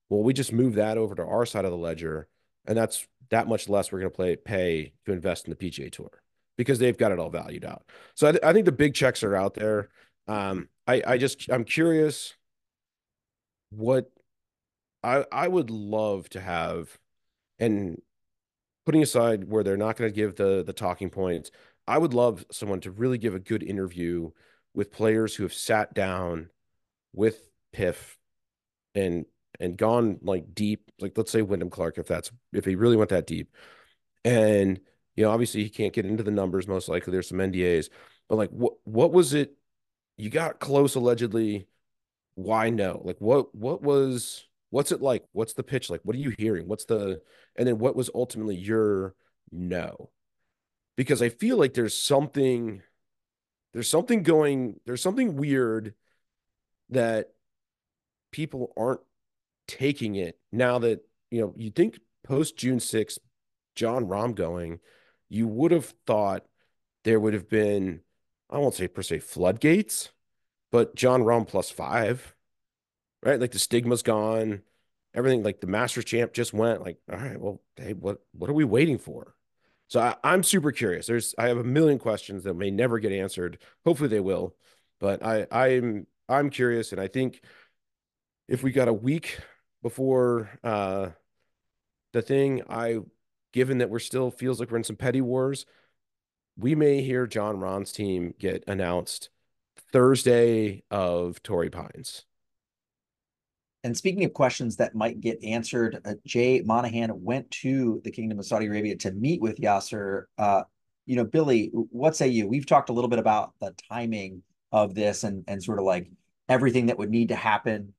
[0.08, 2.28] well, we just move that over to our side of the ledger,
[2.66, 5.90] and that's that much less we're going to play pay to invest in the PGA
[5.90, 6.21] Tour
[6.56, 7.84] because they've got it all valued out.
[8.14, 9.88] So I, th- I think the big checks are out there.
[10.28, 12.34] Um, I I just I'm curious
[13.70, 14.10] what
[15.02, 16.98] I I would love to have,
[17.58, 18.00] and
[18.86, 21.50] putting aside where they're not going to give the the talking points
[21.86, 24.30] I would love someone to really give a good interview
[24.74, 26.50] with players who have sat down
[27.12, 28.16] with PIF
[28.94, 29.26] and
[29.60, 33.10] and gone like deep, like let's say Wyndham Clark, if that's if he really went
[33.10, 33.54] that deep.
[34.24, 34.80] And
[35.16, 37.90] you know, obviously he can't get into the numbers, most likely there's some NDAs,
[38.28, 39.54] but like what what was it
[40.16, 41.68] you got close allegedly?
[42.34, 43.02] Why no?
[43.04, 45.24] Like what what was what's it like?
[45.32, 46.00] What's the pitch like?
[46.04, 46.68] What are you hearing?
[46.68, 47.20] What's the
[47.56, 49.14] and then what was ultimately your
[49.50, 50.10] no?
[50.96, 52.82] because I feel like there's something
[53.72, 55.94] there's something going there's something weird
[56.90, 57.30] that
[58.30, 59.00] people aren't
[59.66, 61.00] taking it now that
[61.30, 63.18] you know you think post June 6th
[63.74, 64.80] Jon Rahm going
[65.32, 66.46] you would have thought
[67.04, 68.00] there would have been
[68.50, 70.10] I won't say per se floodgates
[70.70, 72.34] but Jon Rahm plus 5
[73.22, 74.62] right like the stigma's gone
[75.14, 78.54] everything like the Masters champ just went like all right well hey what what are
[78.54, 79.34] we waiting for
[79.92, 81.06] so I, I'm super curious.
[81.06, 83.58] There's I have a million questions that may never get answered.
[83.84, 84.56] Hopefully they will,
[85.00, 87.42] but I I'm I'm curious, and I think
[88.48, 89.38] if we got a week
[89.82, 91.10] before uh
[92.14, 93.00] the thing, I
[93.52, 95.66] given that we're still feels like we're in some petty wars,
[96.56, 99.30] we may hear Jon Rahm's team get announced
[99.92, 102.24] Thursday of Torrey Pines.
[103.84, 108.38] And speaking of questions that might get answered, uh, Jay Monahan went to the Kingdom
[108.38, 110.24] of Saudi Arabia to meet with Yasser.
[110.38, 110.62] Uh,
[111.04, 112.46] you know, Billy, what say you?
[112.46, 116.10] We've talked a little bit about the timing of this and and sort of like
[116.48, 117.92] everything that would need to happen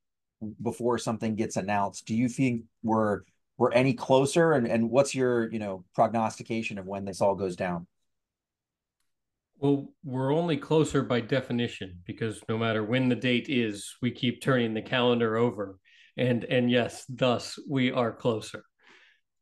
[0.61, 2.05] before something gets announced.
[2.05, 3.21] Do you think we're
[3.57, 4.53] we're any closer?
[4.53, 7.87] And and what's your you know prognostication of when this all goes down?
[9.59, 14.41] Well, we're only closer by definition because no matter when the date is, we keep
[14.41, 15.79] turning the calendar over,
[16.17, 18.63] and and yes, thus we are closer.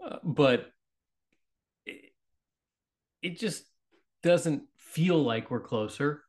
[0.03, 0.67] Uh, but
[1.85, 2.11] it,
[3.21, 3.63] it just
[4.21, 6.23] doesn't feel like we're closer.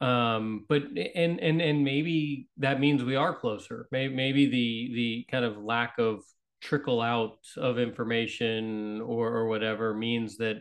[0.00, 3.88] Um, but and and and maybe that means we are closer.
[3.90, 6.22] Maybe maybe the the kind of lack of
[6.60, 10.56] trickle out of information or or whatever means that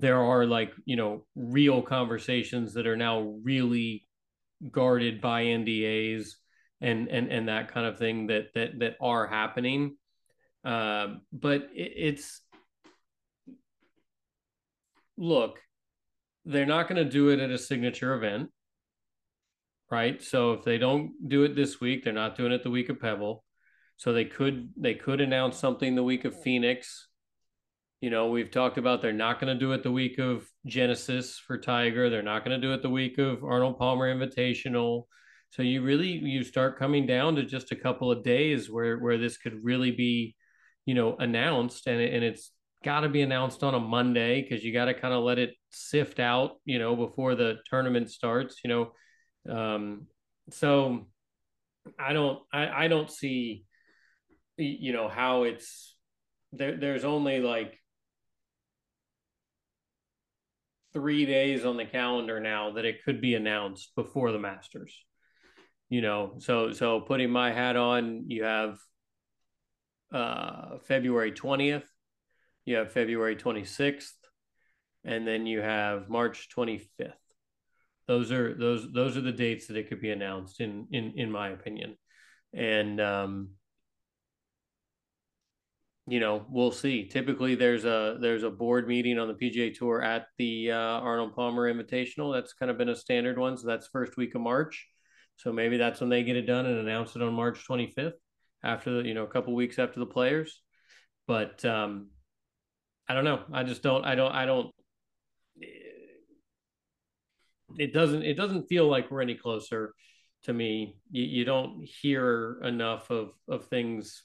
[0.00, 4.06] there are like you know real conversations that are now really
[4.70, 6.30] guarded by NDAs
[6.80, 9.96] and and and that kind of thing that that that are happening.
[10.64, 12.42] Uh, but it, it's
[15.16, 15.58] look,
[16.44, 18.50] they're not going to do it at a signature event,
[19.90, 20.22] right?
[20.22, 23.00] So if they don't do it this week, they're not doing it the week of
[23.00, 23.44] Pebble.
[23.96, 27.08] So they could they could announce something the week of Phoenix
[28.00, 31.38] you know, we've talked about they're not going to do it the week of Genesis
[31.38, 32.10] for Tiger.
[32.10, 35.04] They're not going to do it the week of Arnold Palmer Invitational.
[35.50, 39.16] So you really you start coming down to just a couple of days where where
[39.16, 40.36] this could really be,
[40.84, 42.52] you know, announced, and and it's
[42.84, 45.54] got to be announced on a Monday because you got to kind of let it
[45.70, 48.60] sift out, you know, before the tournament starts.
[48.62, 48.92] You
[49.48, 50.06] know, um,
[50.50, 51.06] so
[51.98, 53.64] I don't I I don't see,
[54.56, 55.96] you know, how it's
[56.52, 56.76] there.
[56.76, 57.78] There's only like
[60.92, 65.04] three days on the calendar now that it could be announced before the Masters.
[65.88, 68.78] You know, so so putting my hat on, you have
[70.12, 71.88] uh, February twentieth,
[72.64, 74.16] you have February twenty sixth,
[75.04, 77.12] and then you have March twenty fifth.
[78.08, 81.30] Those are those those are the dates that it could be announced in in in
[81.30, 81.96] my opinion,
[82.52, 83.50] and um,
[86.08, 87.08] you know, we'll see.
[87.08, 91.34] Typically, there's a there's a board meeting on the PGA Tour at the uh, Arnold
[91.34, 92.32] Palmer Invitational.
[92.32, 93.56] That's kind of been a standard one.
[93.56, 94.86] So that's first week of March.
[95.36, 98.12] So maybe that's when they get it done and announce it on March 25th,
[98.62, 100.62] after the you know a couple weeks after the players.
[101.26, 102.10] But um,
[103.08, 103.42] I don't know.
[103.52, 104.04] I just don't.
[104.04, 104.32] I don't.
[104.32, 104.70] I don't.
[107.78, 108.22] It doesn't.
[108.22, 109.92] It doesn't feel like we're any closer
[110.44, 110.98] to me.
[111.10, 114.22] You, you don't hear enough of of things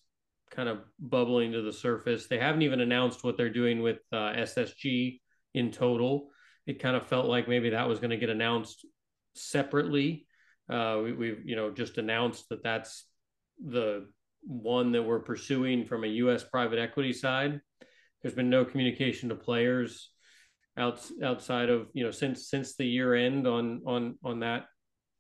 [0.52, 2.28] kind of bubbling to the surface.
[2.28, 5.20] They haven't even announced what they're doing with uh, SSG
[5.54, 6.30] in total.
[6.68, 8.86] It kind of felt like maybe that was going to get announced
[9.34, 10.28] separately.
[10.70, 13.06] Uh, we, we've you know just announced that that's
[13.66, 14.08] the
[14.44, 16.44] one that we're pursuing from a U.S.
[16.44, 17.62] private equity side.
[18.22, 20.12] There's been no communication to players
[20.78, 24.66] out, outside of you know since since the year end on on on that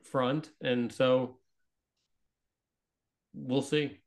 [0.03, 1.39] front, and so
[3.33, 4.00] we'll see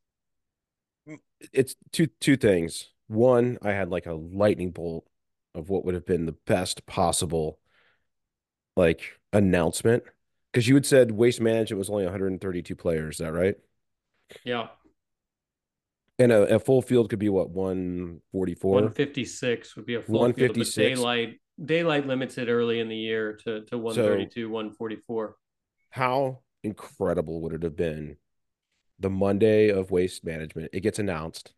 [1.53, 2.91] it's two two things.
[3.09, 5.07] One, I had like a lightning bolt
[5.55, 7.59] of what would have been the best possible
[8.77, 10.03] like announcement
[10.53, 13.17] because you had said waste management was only 132 players.
[13.17, 13.57] Is that right?
[14.45, 14.69] Yeah.
[16.19, 18.73] And a, a full field could be what 144.
[18.73, 20.75] 156 would be a full 156.
[20.75, 25.37] field, but daylight daylight limits it early in the year to to 132, so, 144.
[25.91, 28.17] How incredible would it have been
[29.05, 30.71] the Monday of waste management.
[30.73, 31.53] It gets announced.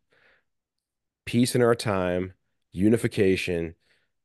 [1.27, 2.35] Peace in our time,
[2.73, 3.77] unification,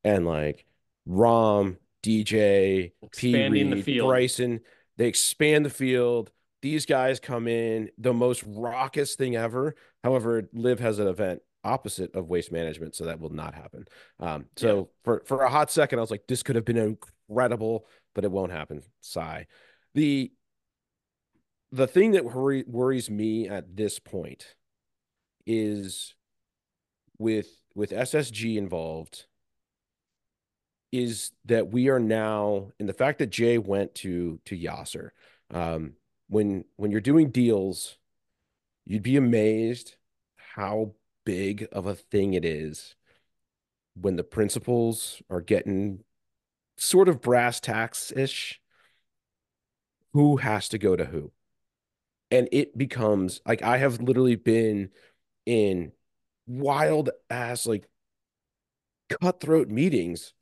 [0.04, 0.66] and like
[1.08, 3.94] Rahm, DJ, Expanding P.
[4.00, 4.62] Reed, Bryson.
[4.98, 6.32] They expand the field.
[6.64, 9.76] These guys come in, the most raucous thing ever.
[10.04, 13.86] However, LIV has an event opposite of waste management, so that will not happen.
[14.20, 14.84] Um, so yeah.
[15.04, 16.98] for for a hot second, I was like, this could have been
[17.30, 18.82] incredible, but it won't happen.
[19.00, 19.46] Sigh.
[19.94, 20.32] The
[21.72, 24.56] the thing that worry, worries me at this point
[25.46, 26.14] is
[27.18, 29.26] with with SSG involved
[30.92, 35.12] is that we are now in the fact that Jay went to to Yasser.
[35.50, 35.94] Um,
[36.28, 37.98] when when you're doing deals,
[38.86, 39.96] you'd be amazed
[40.56, 40.94] how
[41.26, 42.96] big of a thing it is
[43.96, 46.04] when the principals are getting
[46.78, 48.60] sort of brass tacks ish.
[50.14, 51.32] Who has to go to who?
[52.32, 54.90] And it becomes like I have literally been
[55.46, 55.92] in
[56.48, 57.88] wild ass like
[59.22, 60.34] cutthroat meetings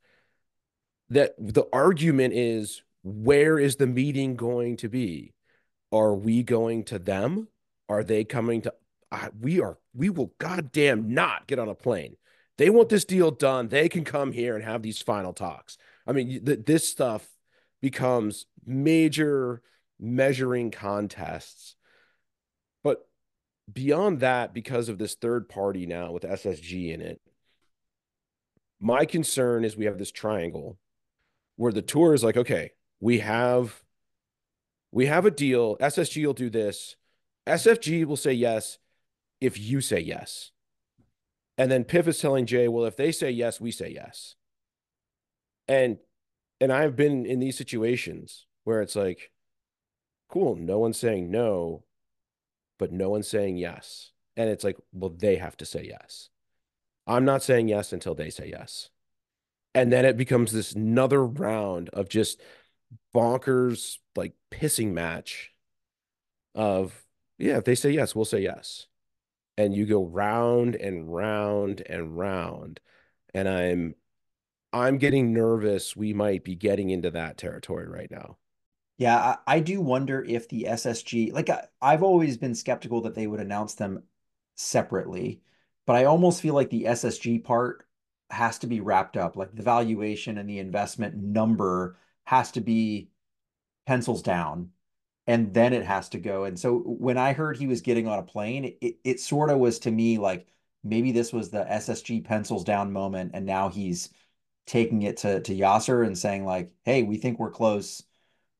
[1.09, 5.33] that the argument is where is the meeting going to be?
[5.91, 7.47] Are we going to them?
[7.87, 8.73] Are they coming to
[9.39, 12.15] we are we will goddamn not get on a plane.
[12.59, 13.69] They want this deal done.
[13.69, 15.77] They can come here and have these final talks.
[16.05, 17.27] I mean, th- this stuff
[17.81, 19.61] becomes major
[19.99, 21.75] measuring contests
[23.73, 27.21] beyond that, because of this third party now with SSG in it,
[28.79, 30.77] my concern is we have this triangle
[31.57, 33.83] where the tour is like, okay, we have
[34.91, 35.77] we have a deal.
[35.77, 36.95] SSG will do this.
[37.45, 38.79] SSG will say yes
[39.39, 40.51] if you say yes.
[41.57, 44.35] And then PIF is telling Jay, well, if they say yes, we say yes.
[45.67, 45.97] And
[46.61, 49.31] and I've been in these situations where it's like,
[50.29, 51.83] cool, no one's saying no
[52.79, 54.11] but no one's saying yes.
[54.35, 56.29] And it's like, well, they have to say yes.
[57.05, 58.89] I'm not saying yes until they say yes.
[59.75, 62.41] And then it becomes this another round of just
[63.13, 65.51] bonkers, like pissing match
[66.55, 67.03] of,
[67.37, 68.87] yeah, if they say yes, we'll say yes.
[69.57, 72.79] And you go round and round and round.
[73.33, 73.95] And I'm,
[74.71, 75.95] I'm getting nervous.
[75.95, 78.37] We might be getting into that territory right now.
[78.99, 83.15] Yeah, I, I do wonder if the SSG, like I, I've always been skeptical that
[83.15, 84.03] they would announce them
[84.55, 85.41] separately,
[85.87, 87.85] but I almost feel like the SSG part
[88.29, 89.35] has to be wrapped up.
[89.35, 93.09] Like the valuation and the investment number has to be
[93.87, 94.71] pencils down
[95.27, 96.45] and then it has to go.
[96.45, 99.59] And so when I heard he was getting on a plane, it, it sort of
[99.59, 100.47] was to me like
[100.83, 103.31] maybe this was the SSG pencils down moment.
[103.35, 104.09] And now he's
[104.67, 108.03] taking it to, to Yasser and saying like, Hey, we think we're close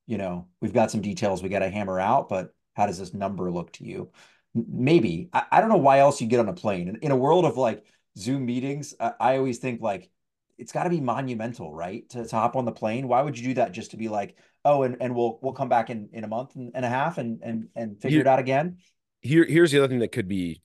[0.10, 3.14] you know, we've got some details we got to hammer out, but how does this
[3.14, 4.10] number look to you?
[4.56, 5.30] Maybe.
[5.32, 6.90] I, I don't know why else you get on a plane.
[6.90, 7.86] In, in a world of like
[8.18, 10.10] Zoom meetings, I, I always think like
[10.58, 12.10] it's got to be monumental, right?
[12.10, 13.08] To, to hop on the plane.
[13.08, 14.36] Why would you do that just to be like,
[14.66, 17.20] oh, and, and we'll we'll come back in in a month and, and a half
[17.20, 18.78] and and and figure Here- it out again?
[19.22, 20.64] Here, here's the other thing that could be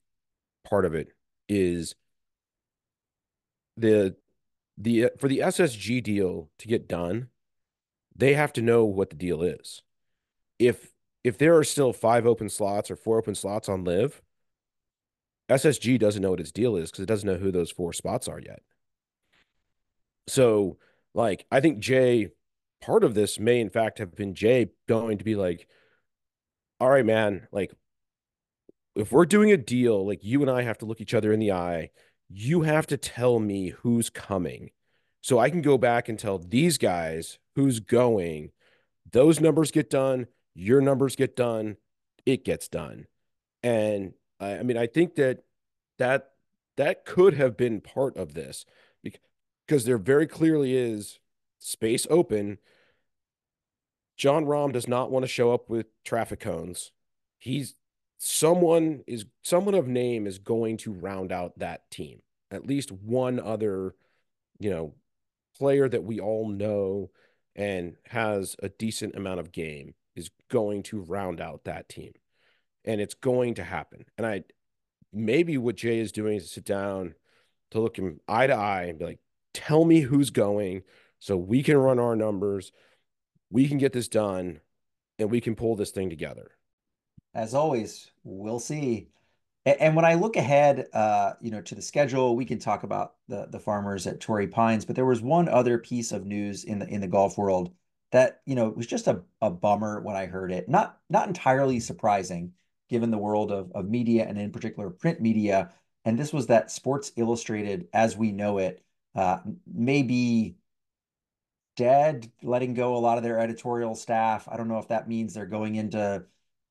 [0.67, 1.09] part of it
[1.47, 1.93] is
[3.77, 4.15] the
[4.75, 7.27] the for the SSG deal to get done,
[8.15, 9.81] they have to know what the deal is.
[10.59, 10.91] If
[11.23, 14.21] if there are still five open slots or four open slots on LIV,
[15.49, 18.27] SSG doesn't know what its deal is because it doesn't know who those four spots
[18.27, 18.61] are yet.
[20.27, 20.77] So,
[21.13, 22.29] like, I think Jay,
[22.81, 25.67] part of this may in fact have been Jay going to be like,
[26.79, 27.73] all right, man, like,
[28.95, 31.39] if we're doing a deal, like you and I have to look each other in
[31.39, 31.89] the eye,
[32.29, 34.71] you have to tell me who's coming.
[35.21, 38.51] So I can go back and tell these guys who's going.
[39.11, 41.77] Those numbers get done, your numbers get done,
[42.25, 43.07] it gets done.
[43.63, 45.43] And I, I mean, I think that
[45.97, 46.31] that
[46.77, 48.65] that could have been part of this
[49.03, 51.19] because there very clearly is
[51.59, 52.57] space open.
[54.17, 56.91] Jon Rahm does not want to show up with traffic cones.
[57.37, 57.75] He's
[58.17, 62.21] someone is someone of name is going to round out that team.
[62.51, 63.95] At least one other,
[64.59, 64.93] you know,
[65.57, 67.09] player that we all know
[67.55, 72.13] and has a decent amount of game is going to round out that team.
[72.83, 74.05] And it's going to happen.
[74.17, 74.43] And I
[75.11, 77.15] maybe what Jay is doing is sit down
[77.71, 79.19] to look him eye to eye and be like,
[79.53, 80.83] tell me who's going
[81.19, 82.71] so we can run our numbers,
[83.49, 84.59] we can get this done,
[85.17, 86.51] and we can pull this thing together.
[87.33, 89.09] As always, we'll see.
[89.65, 93.15] And when I look ahead, uh, you know, to the schedule, we can talk about
[93.27, 96.79] the the farmers at Torrey Pines, but there was one other piece of news in
[96.79, 97.73] the in the golf world
[98.11, 100.69] that, you know, was just a, a bummer when I heard it.
[100.69, 102.53] Not not entirely surprising,
[102.89, 105.73] given the world of, of media and in particular print media.
[106.05, 108.83] And this was that Sports Illustrated, as we know it,
[109.15, 110.57] uh, may be
[111.75, 114.47] dead, letting go a lot of their editorial staff.
[114.47, 116.23] I don't know if that means they're going into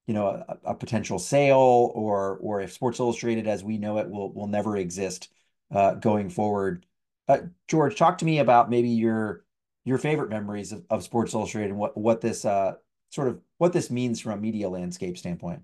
[0.07, 4.09] you know a, a potential sale or or if Sports Illustrated as we know it
[4.09, 5.31] will will never exist
[5.73, 6.87] uh, going forward.
[7.27, 7.39] Uh,
[7.69, 9.45] George, talk to me about maybe your
[9.85, 12.75] your favorite memories of, of Sports Illustrated and what what this uh,
[13.11, 15.63] sort of what this means from a media landscape standpoint.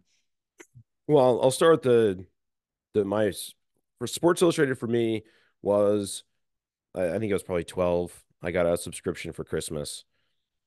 [1.07, 2.25] Well, I'll, start the
[2.95, 3.33] the my
[3.99, 5.25] for Sports Illustrated for me
[5.61, 6.25] was
[6.95, 8.25] I think it was probably 12.
[8.43, 10.05] I got a subscription for Christmas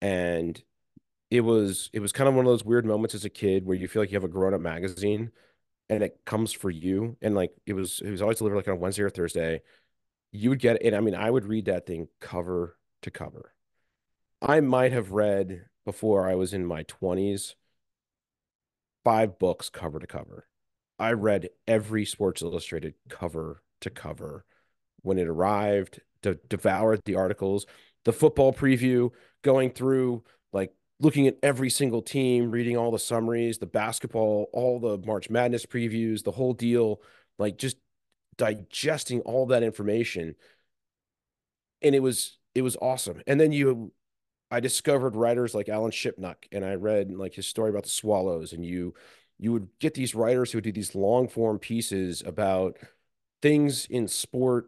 [0.02, 0.62] and
[1.34, 3.76] it was it was kind of one of those weird moments as a kid where
[3.76, 5.32] you feel like you have a grown-up magazine
[5.90, 8.80] and it comes for you and like it was it was always delivered like on
[8.80, 9.64] Wednesday or Thursday.
[10.32, 13.52] You would get and I mean I would read that thing cover to cover.
[14.44, 17.56] I might have read before I was in my 20s
[19.04, 20.48] five books cover to cover.
[21.00, 24.46] I read every Sports Illustrated cover to cover
[25.02, 27.66] when it arrived, de- devoured the articles,
[28.06, 29.10] the football preview,
[29.42, 30.24] going through
[30.54, 35.30] like looking at every single team, reading all the summaries, the basketball, all the March
[35.30, 37.02] Madness previews, the whole deal,
[37.38, 37.78] like just
[38.38, 40.36] digesting all that information.
[41.82, 43.22] And it was it was awesome.
[43.28, 43.92] And then you
[44.52, 48.54] I discovered writers like Alan Shipnuck and I read like his story about the Swallows
[48.54, 48.94] and you
[49.40, 52.78] you would get these writers who would do these long form pieces about
[53.42, 54.68] things in sport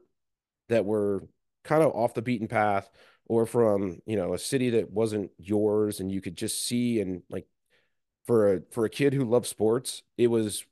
[0.69, 1.23] that were
[1.63, 2.89] kind of off the beaten path
[3.27, 7.23] or from you know a city that wasn't yours and you could just see and
[7.29, 7.47] like
[8.25, 10.65] for a for a kid who loved sports it was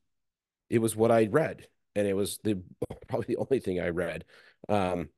[0.70, 2.62] it was what I read and it was the
[3.08, 4.26] probably the only thing I read.
[4.70, 5.10] Um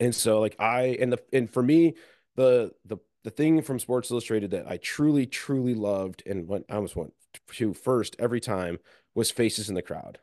[0.00, 1.94] and so like I and the and for me
[2.36, 6.76] the the the thing from Sports Illustrated that I truly truly loved and went I
[6.76, 7.12] almost went
[7.54, 8.78] to first every time
[9.14, 10.18] was Faces in the Crowd.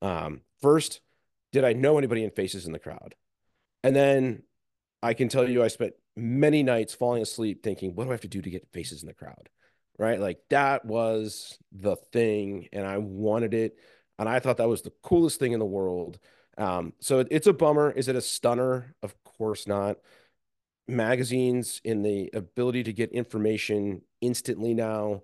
[0.00, 1.00] Um first
[1.50, 3.14] did I know anybody in Faces in the Crowd?
[3.82, 4.44] And then
[5.02, 8.20] I can tell you I spent many nights falling asleep thinking, what do I have
[8.22, 9.48] to do to get faces in the crowd?
[9.98, 10.20] Right?
[10.20, 13.78] Like that was the thing, and I wanted it,
[14.18, 16.18] and I thought that was the coolest thing in the world.
[16.58, 17.90] Um, so it, it's a bummer.
[17.90, 18.94] Is it a stunner?
[19.02, 19.98] Of course not.
[20.88, 25.22] Magazines in the ability to get information instantly now.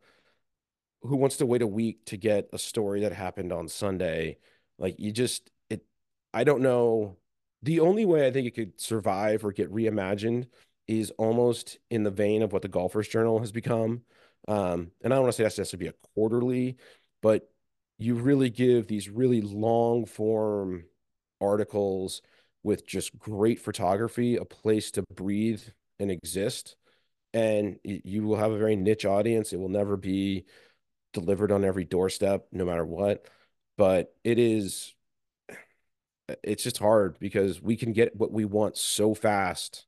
[1.03, 4.39] Who wants to wait a week to get a story that happened on Sunday?
[4.79, 5.85] Like you just it
[6.33, 7.17] I don't know
[7.63, 10.47] the only way I think it could survive or get reimagined
[10.87, 14.03] is almost in the vein of what the Golfers Journal has become.
[14.47, 16.77] Um, and I don't want to say that's has to be a quarterly,
[17.21, 17.51] but
[17.99, 20.85] you really give these really long form
[21.41, 22.23] articles
[22.63, 25.63] with just great photography a place to breathe
[25.99, 26.77] and exist.
[27.35, 29.53] And you will have a very niche audience.
[29.53, 30.47] It will never be
[31.13, 33.27] delivered on every doorstep, no matter what.
[33.77, 34.95] But it is
[36.43, 39.87] it's just hard because we can get what we want so fast.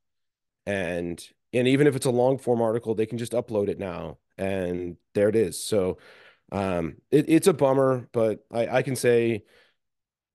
[0.66, 1.22] And
[1.52, 4.96] and even if it's a long form article they can just upload it now and
[5.14, 5.62] there it is.
[5.62, 5.98] So
[6.52, 9.44] um it, it's a bummer but i i can say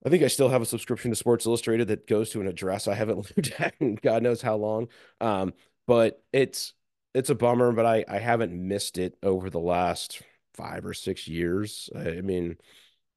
[0.05, 2.87] i think i still have a subscription to sports illustrated that goes to an address
[2.87, 4.87] i haven't lived at in god knows how long.
[5.19, 5.53] Um
[5.87, 6.73] but it's
[7.13, 10.21] it's a bummer but i i haven't missed it over the last
[10.55, 11.89] five or six years.
[11.95, 12.57] I, I mean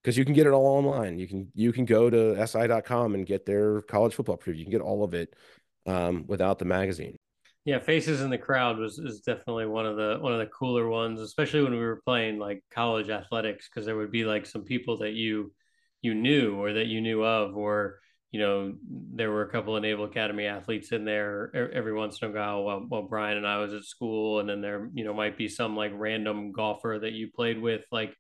[0.03, 1.19] because you can get it all online.
[1.19, 4.59] You can you can go to si.com and get their college football preview.
[4.59, 5.35] You can get all of it
[5.87, 7.17] um, without the magazine.
[7.65, 10.89] Yeah, Faces in the Crowd was is definitely one of the one of the cooler
[10.89, 14.65] ones, especially when we were playing like college athletics, because there would be like some
[14.65, 15.53] people that you
[16.01, 17.99] you knew or that you knew of, or
[18.31, 22.31] you know there were a couple of Naval Academy athletes in there every once in
[22.31, 25.13] a while while, while Brian and I was at school, and then there you know
[25.13, 28.15] might be some like random golfer that you played with like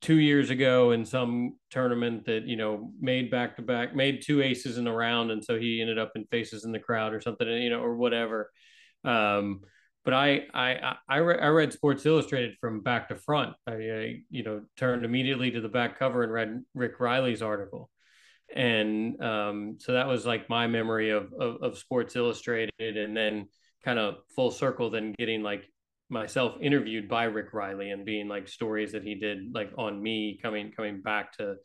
[0.00, 4.40] two years ago in some tournament that you know made back to back made two
[4.40, 7.20] aces in a round and so he ended up in faces in the crowd or
[7.20, 8.50] something you know or whatever
[9.04, 9.60] um,
[10.04, 13.54] but I I I, re- I read Sports Illustrated from back to front.
[13.66, 17.90] I, I, you know turned immediately to the back cover and read Rick Reilly's article,
[18.54, 23.48] and um, so that was like my memory of, of of Sports Illustrated, and then
[23.84, 25.64] kind of full circle, then getting like
[26.10, 30.38] myself interviewed by Rick Reilly and being like stories that he did like on me
[30.42, 31.56] coming coming back to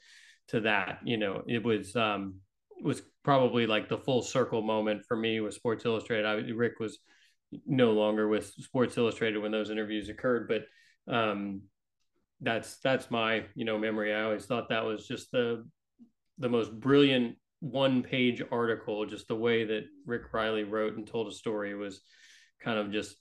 [0.49, 2.35] to that you know it was um
[2.81, 6.25] was probably like the full circle moment for me with Sports Illustrated.
[6.25, 6.99] I Rick was
[7.65, 11.61] no longer with Sports Illustrated when those interviews occurred but um
[12.41, 14.13] that's that's my you know memory.
[14.13, 15.65] I always thought that was just the
[16.37, 19.05] the most brilliant one page article.
[19.05, 22.01] Just the way that Rick Reilly wrote and told a story was
[22.61, 23.15] kind of just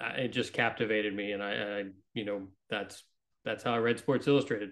[0.00, 1.84] it just captivated me, and I, I,
[2.14, 3.04] you know, that's
[3.44, 4.70] that's how I read Sports Illustrated.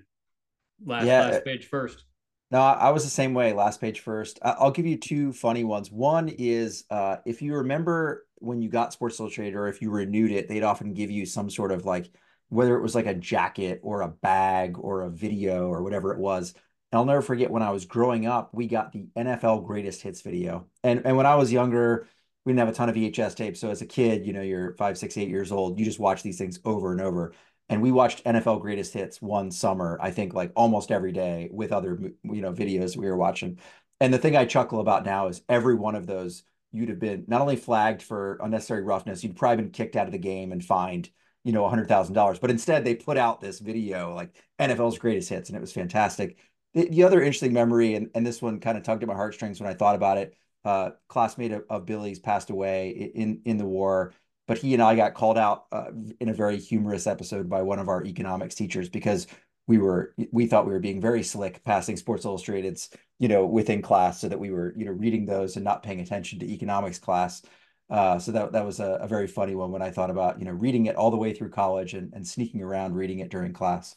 [0.85, 1.21] Last yeah.
[1.21, 2.05] last page first.
[2.51, 3.53] No, I was the same way.
[3.53, 4.39] Last page first.
[4.43, 5.91] I'll give you two funny ones.
[5.91, 10.31] One is uh, if you remember when you got Sports Illustrated, or if you renewed
[10.31, 12.11] it, they'd often give you some sort of like
[12.51, 16.19] whether it was like a jacket or a bag or a video or whatever it
[16.19, 16.55] was.
[16.93, 20.21] And I'll never forget when I was growing up, we got the NFL Greatest Hits
[20.21, 22.07] video, and and when I was younger
[22.45, 23.61] we didn't have a ton of VHS tapes.
[23.61, 26.23] So as a kid, you know, you're five, six, eight years old, you just watch
[26.23, 27.33] these things over and over.
[27.69, 31.73] And we watched NFL Greatest Hits one summer, I think like almost every day with
[31.73, 33.59] other, you know, videos we were watching.
[34.01, 37.25] And the thing I chuckle about now is every one of those you'd have been
[37.29, 40.63] not only flagged for unnecessary roughness, you'd probably been kicked out of the game and
[40.63, 41.09] fined,
[41.45, 42.39] you know, hundred thousand dollars.
[42.39, 46.39] But instead, they put out this video like NFL's greatest hits, and it was fantastic.
[46.75, 49.61] The, the other interesting memory, and, and this one kind of tugged at my heartstrings
[49.61, 53.67] when I thought about it, uh, classmate of, of, Billy's passed away in in the
[53.67, 54.13] war,
[54.47, 55.91] but he and I got called out uh,
[56.21, 59.27] in a very humorous episode by one of our economics teachers because
[59.67, 63.83] we were we thought we were being very slick passing Sports Illustrated's you know within
[63.83, 66.99] class so that we were you know reading those and not paying attention to economics
[66.99, 67.43] class.
[67.91, 70.47] Uh, so that that was a, a, very funny one when I thought about you
[70.47, 73.53] know reading it all the way through college and, and sneaking around reading it during
[73.53, 73.97] class.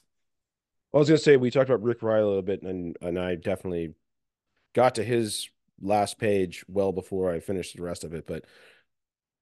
[0.94, 3.36] I was gonna say we talked about Rick Reilly a little bit, and and I
[3.36, 3.94] definitely
[4.74, 5.50] got to his
[5.82, 8.26] last page well before I finished the rest of it.
[8.28, 8.46] But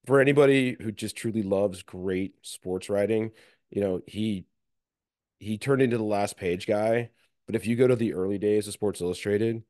[0.05, 3.31] for anybody who just truly loves great sports writing,
[3.69, 4.45] you know, he
[5.39, 7.09] he turned into the last page guy.
[7.45, 9.63] But if you go to the early days of Sports Illustrated,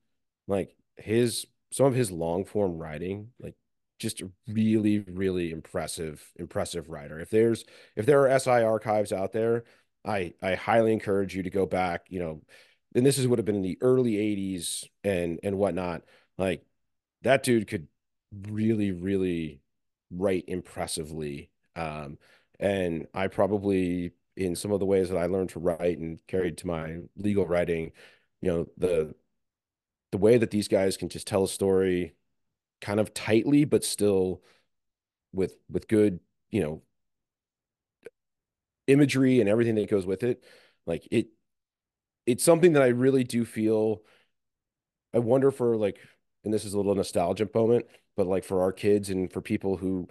[0.47, 3.55] like his some of his long form writing, like
[3.99, 7.19] just really, really impressive, impressive writer.
[7.19, 7.65] If there's
[7.95, 9.63] if there are SI archives out there,
[10.05, 12.41] I I highly encourage you to go back, you know,
[12.93, 16.03] and this is would have been in the early 80s and and whatnot
[16.37, 16.63] like
[17.23, 17.87] that dude could
[18.49, 19.61] really, really
[20.11, 21.49] write impressively.
[21.75, 22.17] Um,
[22.59, 26.57] and I probably, in some of the ways that I learned to write and carried
[26.59, 27.91] to my legal writing,
[28.41, 29.15] you know, the
[30.11, 32.15] the way that these guys can just tell a story
[32.81, 34.41] kind of tightly, but still
[35.33, 36.19] with with good,
[36.51, 36.81] you know,
[38.87, 40.43] imagery and everything that goes with it.
[40.85, 41.27] Like it,
[42.25, 44.01] it's something that I really do feel.
[45.13, 45.97] I wonder for like
[46.45, 47.85] and this is a little nostalgia moment,
[48.15, 50.07] but like for our kids and for people who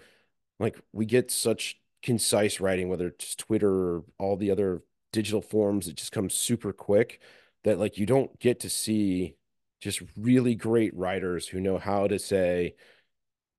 [0.59, 5.87] like we get such concise writing, whether it's Twitter or all the other digital forms,
[5.87, 7.21] it just comes super quick
[7.63, 9.35] that like you don't get to see
[9.81, 12.75] just really great writers who know how to say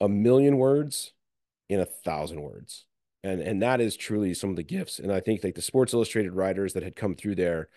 [0.00, 1.12] a million words
[1.68, 2.84] in a thousand words.
[3.24, 4.98] And and that is truly some of the gifts.
[4.98, 7.68] And I think like the Sports Illustrated writers that had come through there,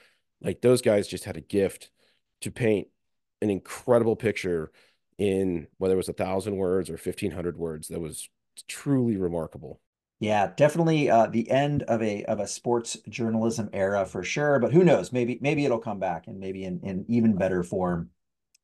[0.42, 1.90] like those guys just had a gift
[2.42, 2.88] to paint
[3.42, 4.72] an incredible picture
[5.20, 8.30] in whether it was a thousand words or 1500 words that was
[8.68, 9.82] truly remarkable
[10.20, 14.60] Yeah, definitely uh, the end of a of a sports journalism era for sure.
[14.60, 15.14] But who knows?
[15.14, 18.10] Maybe maybe it'll come back and maybe in, in even better form.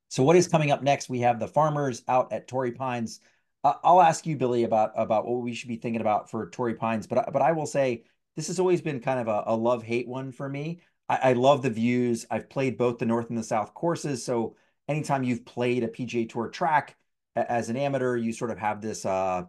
[0.09, 1.09] So what is coming up next?
[1.09, 3.21] We have the farmers out at Torrey Pines.
[3.63, 6.75] Uh, I'll ask you, Billy, about about what we should be thinking about for Torrey
[6.75, 7.07] Pines.
[7.07, 8.05] But but I will say
[8.35, 10.81] this has always been kind of a, a love hate one for me.
[11.09, 12.25] I, I love the views.
[12.31, 14.55] I've played both the North and the South courses, so
[14.87, 16.95] anytime you've played a PGA Tour track
[17.35, 19.43] as an amateur, you sort of have this uh,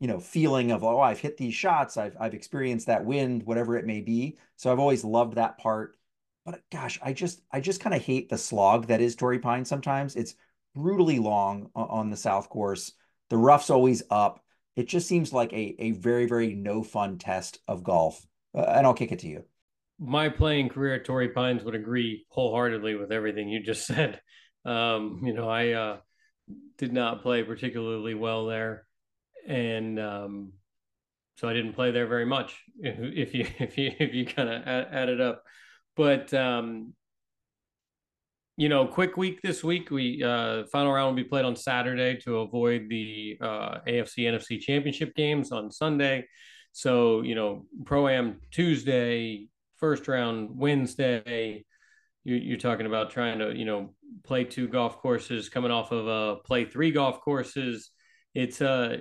[0.00, 3.76] you know feeling of oh I've hit these shots, I've I've experienced that wind, whatever
[3.76, 4.38] it may be.
[4.56, 5.96] So I've always loved that part.
[6.44, 9.64] But gosh, I just I just kind of hate the slog that is Torrey Pine
[9.64, 10.16] sometimes.
[10.16, 10.34] It's
[10.74, 12.92] brutally long on the South course.
[13.30, 14.42] The rough's always up.
[14.76, 18.24] It just seems like a a very very no fun test of golf.
[18.54, 19.44] Uh, and I'll kick it to you.
[20.00, 24.20] My playing career at Torrey Pines would agree wholeheartedly with everything you just said.
[24.68, 25.96] Um, you know, I uh,
[26.76, 28.86] did not play particularly well there,
[29.46, 30.52] and um,
[31.36, 32.62] so I didn't play there very much.
[32.78, 35.42] If, if you if you if you kind of add, add, it up,
[35.96, 36.92] but um,
[38.58, 39.90] you know, quick week this week.
[39.90, 44.60] We uh, final round will be played on Saturday to avoid the uh, AFC NFC
[44.60, 46.26] Championship games on Sunday.
[46.72, 51.64] So you know, pro am Tuesday, first round Wednesday.
[52.36, 53.94] You, are talking about trying to you know
[54.24, 57.90] play two golf courses, coming off of a uh, play three golf courses.
[58.34, 58.98] It's uh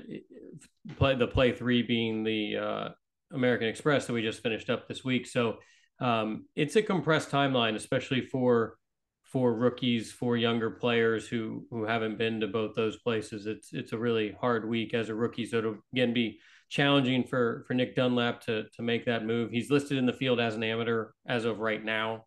[0.97, 2.89] play the play three being the uh,
[3.33, 5.27] American Express that we just finished up this week.
[5.27, 5.57] So
[5.99, 8.77] um, it's a compressed timeline, especially for
[9.23, 13.45] for rookies, for younger players who who haven't been to both those places.
[13.45, 15.45] It's it's a really hard week as a rookie.
[15.45, 16.39] So it'll again be
[16.69, 19.51] challenging for for Nick Dunlap to to make that move.
[19.51, 22.25] He's listed in the field as an amateur as of right now.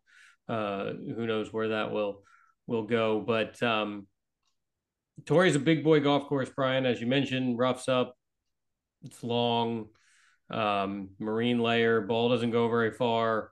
[0.50, 2.22] Uh, who knows where that will
[2.66, 3.20] will go?
[3.20, 4.06] But um,
[5.26, 6.86] Torrey's a big boy golf course, Brian.
[6.86, 8.16] As you mentioned, roughs up.
[9.02, 9.86] It's long,
[10.50, 12.00] um, marine layer.
[12.00, 13.50] Ball doesn't go very far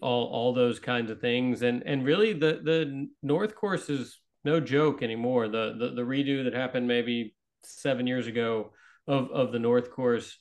[0.00, 4.60] all all those kinds of things and and really the the north course is no
[4.60, 8.72] joke anymore the the, the redo that happened maybe seven years ago
[9.06, 10.38] of of the north course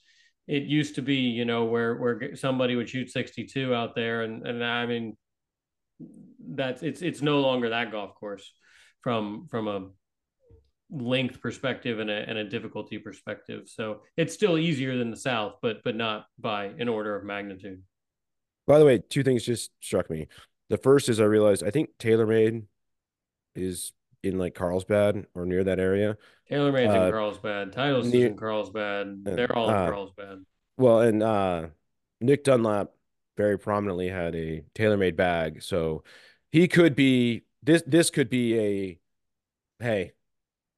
[0.47, 4.45] it used to be you know where where somebody would shoot 62 out there and
[4.45, 5.15] and i mean
[6.39, 8.51] that's it's it's no longer that golf course
[9.01, 9.87] from from a
[10.91, 15.55] length perspective and a, and a difficulty perspective so it's still easier than the south
[15.61, 17.81] but but not by an order of magnitude
[18.65, 20.27] by the way, two things just struck me.
[20.69, 22.63] The first is I realized I think TaylorMade
[23.55, 23.91] is
[24.23, 26.17] in like Carlsbad or near that area.
[26.49, 27.73] TaylorMade's uh, in Carlsbad.
[27.73, 29.25] Titleist near, is in Carlsbad.
[29.25, 30.45] They're all uh, in Carlsbad.
[30.77, 31.67] Well, and uh,
[32.21, 32.91] Nick Dunlap
[33.37, 36.03] very prominently had a TaylorMade bag, so
[36.51, 37.83] he could be this.
[37.85, 38.99] This could be a
[39.79, 40.13] hey,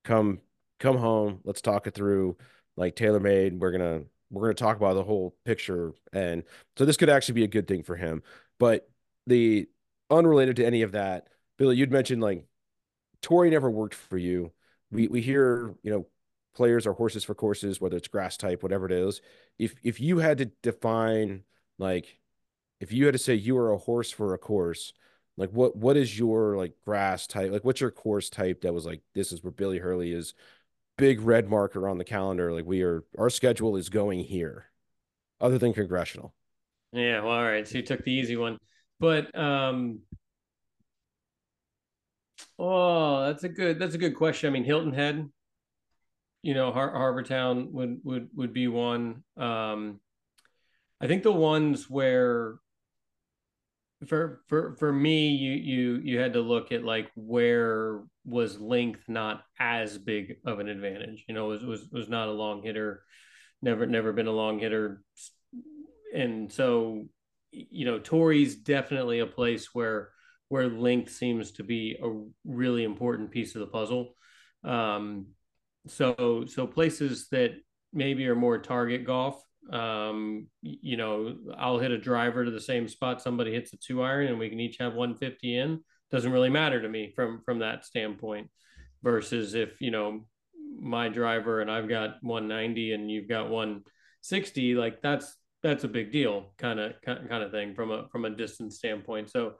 [0.03, 0.39] come
[0.79, 1.41] come home.
[1.43, 2.37] Let's talk it through.
[2.77, 6.43] Like TaylorMade, we're gonna we're to talk about the whole picture and
[6.77, 8.23] so this could actually be a good thing for him
[8.59, 8.89] but
[9.27, 9.67] the
[10.09, 11.27] unrelated to any of that
[11.57, 12.43] billy you'd mentioned like
[13.21, 14.51] Torrey never worked for you
[14.91, 16.07] we we hear you know
[16.55, 19.21] players are horses for courses whether it's grass type whatever it is
[19.57, 21.43] if if you had to define
[21.77, 22.19] like
[22.79, 24.93] if you had to say you are a horse for a course
[25.37, 28.85] like what what is your like grass type like what's your course type that was
[28.85, 30.33] like this is where billy hurley is
[30.97, 32.51] big red marker on the calendar.
[32.53, 34.65] Like we are, our schedule is going here,
[35.41, 36.33] other than congressional.
[36.91, 37.21] Yeah.
[37.21, 37.67] Well, all right.
[37.67, 38.57] So you took the easy one,
[38.99, 39.99] but um,
[42.57, 44.49] oh, that's a good that's a good question.
[44.49, 45.29] I mean, Hilton Head,
[46.41, 49.23] you know, Har- Harbour Town would would would be one.
[49.35, 49.99] Um,
[51.01, 52.55] I think the ones where
[54.07, 59.07] for for for me you you you had to look at like where was length
[59.07, 63.03] not as big of an advantage you know was was was not a long hitter
[63.65, 65.01] never never been a long hitter.
[66.13, 67.05] And so
[67.51, 70.11] you know Torrey's definitely a place where
[70.47, 72.09] where length seems to be a
[72.45, 74.15] really important piece of the puzzle.
[74.63, 75.27] Um
[75.87, 77.51] so so places that
[77.93, 82.87] maybe are more target golf um, you know, I'll hit a driver to the same
[82.87, 85.79] spot somebody hits a two iron and we can each have 150 in.
[86.11, 88.49] Doesn't really matter to me from from that standpoint.
[89.03, 90.25] Versus if, you know,
[90.79, 96.11] my driver and I've got 190 and you've got 160, like that's that's a big
[96.11, 99.29] deal kind of kind of thing from a from a distance standpoint.
[99.29, 99.53] So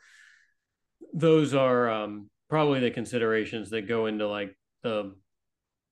[1.13, 5.15] those are um, probably the considerations that go into like the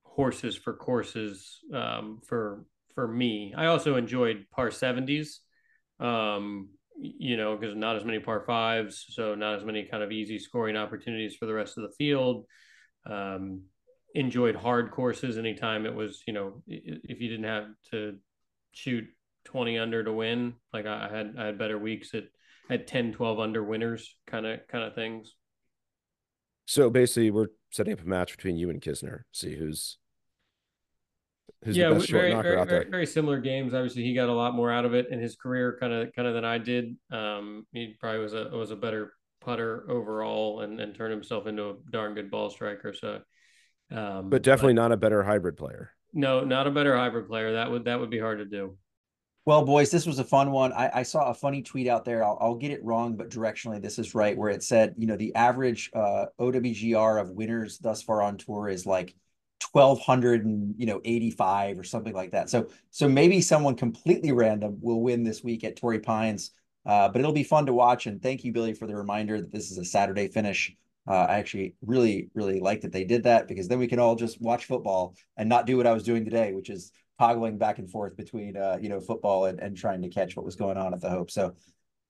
[0.04, 3.54] horses for courses um, for for me.
[3.56, 5.40] I also enjoyed par 70s,
[6.00, 10.12] um, you know, because not as many par fives, so not as many kind of
[10.12, 12.46] easy scoring opportunities for the rest of the field.
[13.06, 13.64] Um,
[14.16, 18.18] enjoyed hard courses anytime it was, you know, if you didn't have to
[18.72, 19.06] shoot
[19.46, 20.54] 20 under to win.
[20.72, 22.26] Like I had I had better weeks at
[22.70, 25.36] at 10, 12 under winners kind of kind of things.
[26.66, 29.22] So basically, we're setting up a match between you and Kisner.
[29.32, 29.98] See who's
[31.64, 32.80] who's yeah, the best very, short knocker very, out there.
[32.80, 33.74] Very, very similar games.
[33.74, 36.28] Obviously, he got a lot more out of it in his career, kind of kind
[36.28, 36.96] of than I did.
[37.12, 41.70] Um, he probably was a was a better putter overall, and and turned himself into
[41.70, 42.94] a darn good ball striker.
[42.94, 43.22] So,
[43.92, 45.92] um, but definitely but, not a better hybrid player.
[46.14, 47.54] No, not a better hybrid player.
[47.54, 48.78] That would that would be hard to do.
[49.46, 50.72] Well, boys, this was a fun one.
[50.72, 52.24] I, I saw a funny tweet out there.
[52.24, 54.38] I'll, I'll, get it wrong, but directionally, this is right.
[54.38, 58.70] Where it said, you know, the average uh, OWGR of winners thus far on tour
[58.70, 59.14] is like
[59.60, 62.50] twelve hundred and you know eighty five or something like that.
[62.50, 66.52] So, so maybe someone completely random will win this week at Torrey Pines.
[66.86, 68.08] Uh, but it'll be fun to watch.
[68.08, 70.76] And thank you, Billy, for the reminder that this is a Saturday finish.
[71.08, 74.16] Uh, I actually really, really like that they did that because then we can all
[74.16, 77.80] just watch football and not do what I was doing today, which is toggling back
[77.80, 80.78] and forth between uh, you know football and, and trying to catch what was going
[80.78, 81.32] on at the Hope.
[81.32, 81.56] So,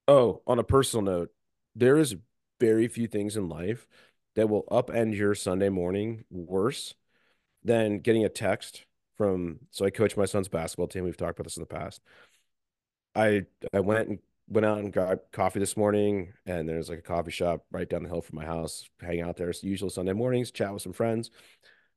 [0.07, 1.29] oh, on a personal note,
[1.75, 2.15] there is
[2.59, 3.87] very few things in life
[4.35, 6.93] that will upend your Sunday morning worse
[7.63, 8.85] than getting a text
[9.17, 9.59] from.
[9.71, 11.03] So I coach my son's basketball team.
[11.03, 12.01] We've talked about this in the past.
[13.15, 17.03] I I went and went out and got coffee this morning, and there's like a
[17.03, 18.89] coffee shop right down the hill from my house.
[18.99, 19.49] Hang out there.
[19.49, 21.29] It's usual Sunday mornings, chat with some friends.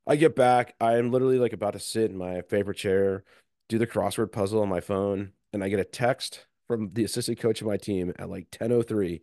[0.05, 0.75] I get back.
[0.79, 3.23] I am literally like about to sit in my favorite chair,
[3.67, 7.39] do the crossword puzzle on my phone, and I get a text from the assistant
[7.39, 9.21] coach of my team at like 10:03.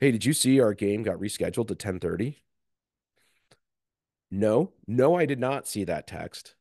[0.00, 2.42] Hey, did you see our game got rescheduled to 10:30?
[4.30, 6.54] No, no, I did not see that text.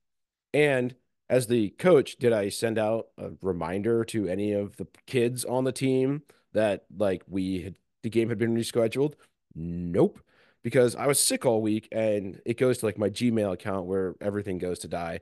[0.53, 0.95] And
[1.29, 5.63] as the coach, did I send out a reminder to any of the kids on
[5.63, 6.23] the team
[6.53, 9.13] that like we had the game had been rescheduled?
[9.55, 10.19] Nope
[10.65, 14.15] because I was sick all week and it goes to like my Gmail account where
[14.19, 15.19] everything goes to die.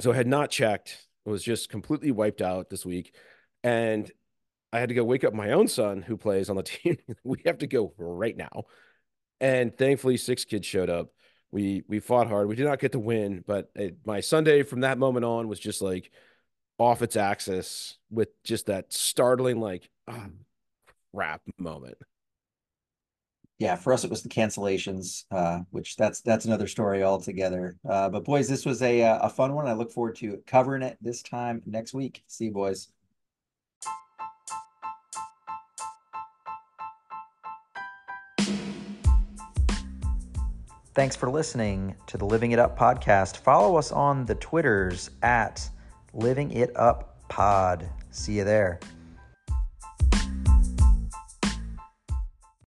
[0.00, 3.16] So I had not checked, was just completely wiped out this week.
[3.64, 4.08] And
[4.72, 6.98] I had to go wake up my own son who plays on the team.
[7.24, 8.66] we have to go right now.
[9.42, 11.10] And thankfully, six kids showed up.
[11.50, 12.48] We we fought hard.
[12.48, 15.60] We did not get to win, but it, my Sunday from that moment on was
[15.60, 16.10] just like
[16.78, 20.26] off its axis with just that startling like oh,
[21.12, 21.98] crap moment
[23.62, 27.76] yeah, for us it was the cancellations, uh, which that's that's another story altogether.
[27.88, 29.68] Uh, but boys, this was a uh, a fun one.
[29.68, 32.24] I look forward to covering it this time next week.
[32.26, 32.88] See you, boys.
[40.94, 43.38] Thanks for listening to the Living It Up podcast.
[43.38, 45.66] Follow us on the Twitters at
[46.12, 47.88] Living It Up Pod.
[48.10, 48.78] See you there.